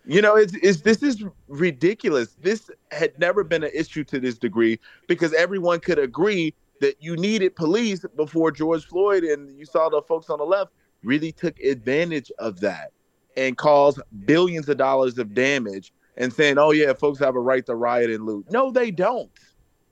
You 0.06 0.22
know, 0.22 0.36
it's, 0.36 0.54
it's 0.62 0.82
this 0.82 1.02
is 1.04 1.24
ridiculous. 1.48 2.36
This 2.42 2.70
had 2.92 3.18
never 3.20 3.44
been 3.44 3.64
an 3.64 3.72
issue 3.74 4.04
to 4.06 4.20
this 4.20 4.38
degree 4.38 4.80
because 5.08 5.34
everyone 5.34 5.80
could 5.80 6.00
agree 6.00 6.54
that 6.82 6.96
you 7.00 7.16
needed 7.16 7.56
police 7.56 8.06
before 8.16 8.52
George 8.52 8.86
Floyd 8.86 9.24
and 9.24 9.58
you 9.58 9.66
saw 9.66 9.90
the 9.90 10.02
folks 10.02 10.30
on 10.30 10.40
the 10.40 10.46
left 10.46 10.72
really 11.04 11.32
took 11.32 11.60
advantage 11.60 12.32
of 12.40 12.60
that 12.60 12.92
and 13.36 13.58
caused 13.58 14.02
billions 14.26 14.68
of 14.68 14.78
dollars 14.78 15.18
of 15.18 15.34
damage 15.34 15.94
and 16.18 16.34
saying, 16.34 16.58
"Oh 16.58 16.72
yeah, 16.72 16.94
folks 16.94 17.20
have 17.20 17.36
a 17.36 17.40
right 17.40 17.66
to 17.68 17.76
riot 17.76 18.10
and 18.10 18.26
loot." 18.26 18.52
No, 18.52 18.72
they 18.72 18.92
don't. 18.92 19.32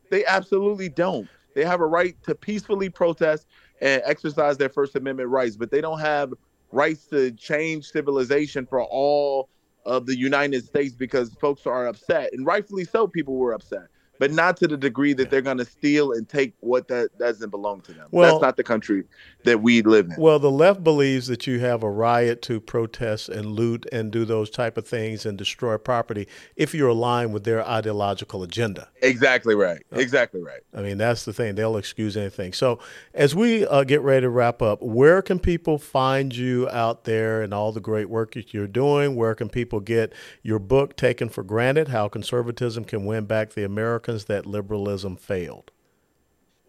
They 0.09 0.25
absolutely 0.25 0.89
don't. 0.89 1.27
They 1.53 1.63
have 1.63 1.79
a 1.79 1.85
right 1.85 2.21
to 2.23 2.35
peacefully 2.35 2.89
protest 2.89 3.47
and 3.81 4.01
exercise 4.05 4.57
their 4.57 4.69
First 4.69 4.95
Amendment 4.95 5.29
rights, 5.29 5.55
but 5.55 5.71
they 5.71 5.81
don't 5.81 5.99
have 5.99 6.33
rights 6.71 7.05
to 7.07 7.31
change 7.31 7.91
civilization 7.91 8.65
for 8.65 8.83
all 8.83 9.49
of 9.85 10.05
the 10.05 10.17
United 10.17 10.65
States 10.65 10.95
because 10.95 11.33
folks 11.35 11.65
are 11.65 11.87
upset, 11.87 12.33
and 12.33 12.45
rightfully 12.45 12.83
so. 12.83 13.07
People 13.07 13.35
were 13.35 13.53
upset, 13.53 13.87
but 14.19 14.31
not 14.31 14.57
to 14.57 14.67
the 14.67 14.77
degree 14.77 15.13
that 15.13 15.29
they're 15.29 15.41
going 15.41 15.57
to 15.57 15.65
steal 15.65 16.11
and 16.13 16.27
take 16.27 16.53
what 16.59 16.87
that 16.87 17.17
doesn't 17.17 17.49
belong 17.49 17.81
to 17.81 17.93
them. 17.93 18.07
Well- 18.11 18.31
That's 18.33 18.41
not 18.41 18.57
the 18.57 18.63
country 18.63 19.03
that 19.43 19.61
we 19.61 19.81
live 19.81 20.07
in. 20.09 20.15
Well, 20.17 20.39
the 20.39 20.51
left 20.51 20.83
believes 20.83 21.27
that 21.27 21.45
you 21.47 21.59
have 21.59 21.83
a 21.83 21.89
riot 21.89 22.41
to 22.43 22.59
protest 22.59 23.29
and 23.29 23.45
loot 23.45 23.85
and 23.91 24.11
do 24.11 24.25
those 24.25 24.49
type 24.49 24.77
of 24.77 24.87
things 24.87 25.25
and 25.25 25.37
destroy 25.37 25.77
property 25.77 26.27
if 26.55 26.73
you're 26.73 26.89
aligned 26.89 27.33
with 27.33 27.43
their 27.43 27.65
ideological 27.67 28.41
agenda. 28.43 28.89
exactly 29.01 29.55
right. 29.55 29.83
Exactly 29.91 30.41
right. 30.41 30.61
I 30.73 30.81
mean, 30.81 30.97
that's 30.97 31.25
the 31.25 31.33
thing. 31.33 31.55
They'll 31.55 31.77
excuse 31.77 32.17
anything. 32.17 32.53
So, 32.53 32.79
as 33.13 33.35
we 33.35 33.65
uh, 33.67 33.83
get 33.83 34.01
ready 34.01 34.21
to 34.21 34.29
wrap 34.29 34.61
up, 34.61 34.81
where 34.81 35.21
can 35.21 35.39
people 35.39 35.77
find 35.77 36.35
you 36.35 36.67
out 36.69 37.03
there 37.03 37.41
and 37.41 37.53
all 37.53 37.71
the 37.71 37.79
great 37.79 38.09
work 38.09 38.33
that 38.33 38.53
you're 38.53 38.67
doing? 38.67 39.15
Where 39.15 39.35
can 39.35 39.49
people 39.49 39.79
get 39.79 40.13
your 40.41 40.59
book, 40.59 40.95
Taken 40.95 41.29
for 41.29 41.43
Granted 41.43 41.89
How 41.89 42.07
Conservatism 42.07 42.83
Can 42.85 43.05
Win 43.05 43.25
Back 43.25 43.51
the 43.53 43.63
Americans 44.05 44.25
That 44.25 44.45
Liberalism 44.45 45.15
Failed? 45.15 45.71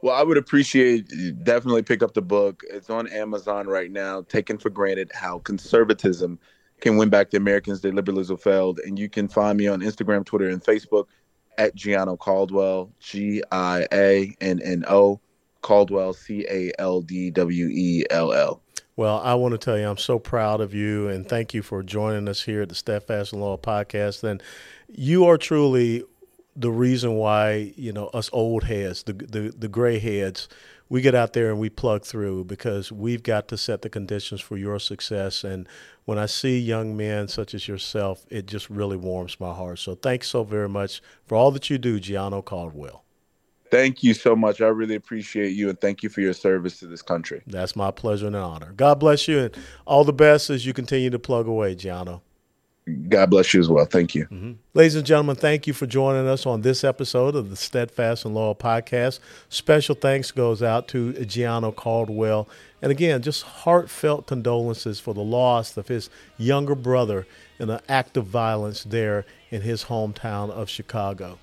Well, 0.03 0.15
I 0.15 0.23
would 0.23 0.37
appreciate 0.37 1.09
definitely 1.43 1.83
pick 1.83 2.03
up 2.03 2.15
the 2.15 2.23
book. 2.23 2.63
It's 2.71 2.91
on 2.91 3.09
Amazon 3.09 3.67
right 3.67 3.91
now. 3.91 4.23
Taken 4.23 4.59
for 4.59 4.71
granted 4.71 5.11
how 5.15 5.39
conservatism 5.41 6.39
can 6.81 6.97
win 6.97 7.09
back 7.09 7.31
the 7.31 7.39
Americans 7.39 7.81
that 7.81 7.95
liberalism 7.95 8.37
failed. 8.37 8.79
And 8.81 8.99
you 8.99 9.09
can 9.09 9.29
find 9.29 9.57
me 9.59 9.67
on 9.67 9.81
Instagram, 9.81 10.25
Twitter, 10.25 10.49
and 10.49 10.63
Facebook 10.63 11.07
at 11.59 11.75
Gianno 11.75 12.19
Caldwell, 12.19 12.91
G 13.01 13.43
I 13.51 13.87
A 13.93 14.35
N 14.41 14.61
N 14.63 14.85
O, 14.87 15.21
Caldwell, 15.63 16.13
C 16.13 16.47
A 16.49 16.73
L 16.79 17.01
D 17.01 17.31
W 17.31 17.69
E 17.69 18.05
L 18.11 18.33
L. 18.33 18.63
Well, 18.97 19.21
I 19.23 19.35
want 19.35 19.53
to 19.53 19.59
tell 19.59 19.79
you, 19.79 19.87
I'm 19.89 19.99
so 19.99 20.19
proud 20.19 20.61
of 20.61 20.73
you 20.73 21.09
and 21.09 21.29
thank 21.29 21.53
you 21.53 21.63
for 21.63 21.83
joining 21.83 22.29
us 22.29 22.43
here 22.43 22.63
at 22.63 22.69
the 22.69 22.75
Steadfast 22.75 23.33
and 23.33 23.43
Law 23.43 23.57
podcast. 23.59 24.25
And 24.25 24.43
you 24.89 25.27
are 25.27 25.37
truly 25.37 26.05
the 26.57 26.71
reason 26.71 27.15
why, 27.15 27.73
you 27.77 27.93
know, 27.93 28.07
us 28.09 28.31
old 28.33 28.65
heads, 28.65 29.03
the, 29.03 29.13
the, 29.13 29.55
the 29.57 29.69
gray 29.69 29.99
heads, 29.99 30.49
we 30.89 31.01
get 31.01 31.15
out 31.15 31.33
there 31.33 31.51
and 31.51 31.59
we 31.59 31.69
plug 31.69 32.05
through 32.05 32.45
because 32.45 32.93
we've 32.93 33.23
got 33.23 33.49
to 33.49 33.59
set 33.59 33.83
the 33.83 33.91
conditions 33.91 34.41
for 34.41 34.57
your 34.57 34.79
success. 34.79 35.45
And 35.45 35.69
when 36.05 36.19
I 36.19 36.27
see 36.27 36.59
young 36.59 36.97
men 36.97 37.29
such 37.29 37.55
as 37.55 37.67
yourself, 37.67 38.25
it 38.31 38.47
just 38.47 38.71
really 38.71 38.97
warms 38.97 39.39
my 39.41 39.53
heart. 39.53 39.81
So 39.81 39.95
thanks 39.97 40.29
so 40.29 40.45
very 40.45 40.69
much 40.69 41.03
for 41.27 41.37
all 41.37 41.51
that 41.51 41.69
you 41.69 41.79
do, 41.79 42.01
Gianno 42.01 42.45
Caldwell. 42.45 43.03
Thank 43.71 44.05
you 44.05 44.15
so 44.15 44.37
much. 44.37 44.61
I 44.61 44.69
really 44.69 44.95
appreciate 44.95 45.51
you 45.51 45.69
and 45.69 45.81
thank 45.81 46.05
you 46.05 46.09
for 46.09 46.21
your 46.21 46.33
service 46.33 46.79
to 46.79 46.87
this 46.87 47.03
country. 47.03 47.43
That's 47.49 47.75
my 47.75 47.91
pleasure 47.91 48.29
and 48.29 48.37
honor. 48.37 48.73
God 48.73 49.01
bless 49.01 49.27
you 49.27 49.41
and 49.41 49.57
all 49.87 50.05
the 50.05 50.13
best 50.13 50.51
as 50.51 50.65
you 50.65 50.73
continue 50.73 51.11
to 51.11 51.19
plug 51.19 51.49
away, 51.49 51.75
Gianno. 51.75 52.21
God 53.09 53.31
bless 53.31 53.53
you 53.53 53.59
as 53.59 53.69
well. 53.69 53.85
Thank 53.85 54.15
you. 54.15 54.27
Mm-hmm. 54.27 54.53
Ladies 54.75 54.95
and 54.95 55.05
gentlemen, 55.05 55.35
thank 55.35 55.67
you 55.67 55.73
for 55.73 55.87
joining 55.87 56.29
us 56.29 56.47
on 56.47 56.61
this 56.61 56.85
episode 56.85 57.35
of 57.35 57.51
the 57.51 57.57
Steadfast 57.57 58.25
and 58.25 58.33
Loyal 58.33 58.55
podcast. 58.55 59.19
Special 59.49 59.97
thanks 59.97 60.31
goes 60.31 60.63
out 60.63 60.87
to 60.89 61.13
Gianno 61.15 61.75
Caldwell. 61.75 62.49
And 62.81 62.93
again, 62.93 63.23
just 63.23 63.43
heartfelt 63.43 64.29
condolences 64.29 65.01
for 65.01 65.15
the 65.15 65.23
loss 65.23 65.77
of 65.77 65.89
his 65.89 66.11
younger 66.39 66.77
brother 66.77 67.27
in 67.59 67.71
an 67.71 67.81
act 67.89 68.17
of 68.17 68.27
violence 68.27 68.85
there 68.85 69.25
in 69.51 69.63
his 69.63 69.87
hometown 69.87 70.51
of 70.51 70.71
Chicago. 70.71 71.41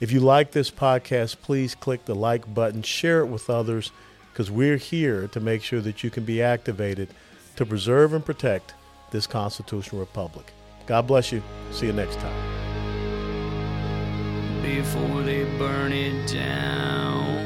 If 0.00 0.12
you 0.12 0.20
like 0.20 0.52
this 0.52 0.70
podcast, 0.70 1.42
please 1.42 1.74
click 1.74 2.06
the 2.06 2.14
like 2.14 2.54
button, 2.54 2.80
share 2.80 3.20
it 3.20 3.26
with 3.26 3.50
others, 3.50 3.92
because 4.32 4.50
we're 4.50 4.78
here 4.78 5.28
to 5.28 5.40
make 5.40 5.62
sure 5.62 5.82
that 5.82 6.02
you 6.02 6.08
can 6.08 6.24
be 6.24 6.40
activated 6.40 7.08
to 7.56 7.66
preserve 7.66 8.14
and 8.14 8.24
protect 8.24 8.72
this 9.10 9.26
constitutional 9.26 10.00
republic. 10.00 10.52
God 10.86 11.06
bless 11.06 11.32
you. 11.32 11.42
See 11.72 11.86
you 11.86 11.92
next 11.92 12.18
time. 12.20 12.52
Before 14.62 15.22
they 15.22 15.44
burn 15.58 15.92
it 15.92 16.32
down. 16.32 17.45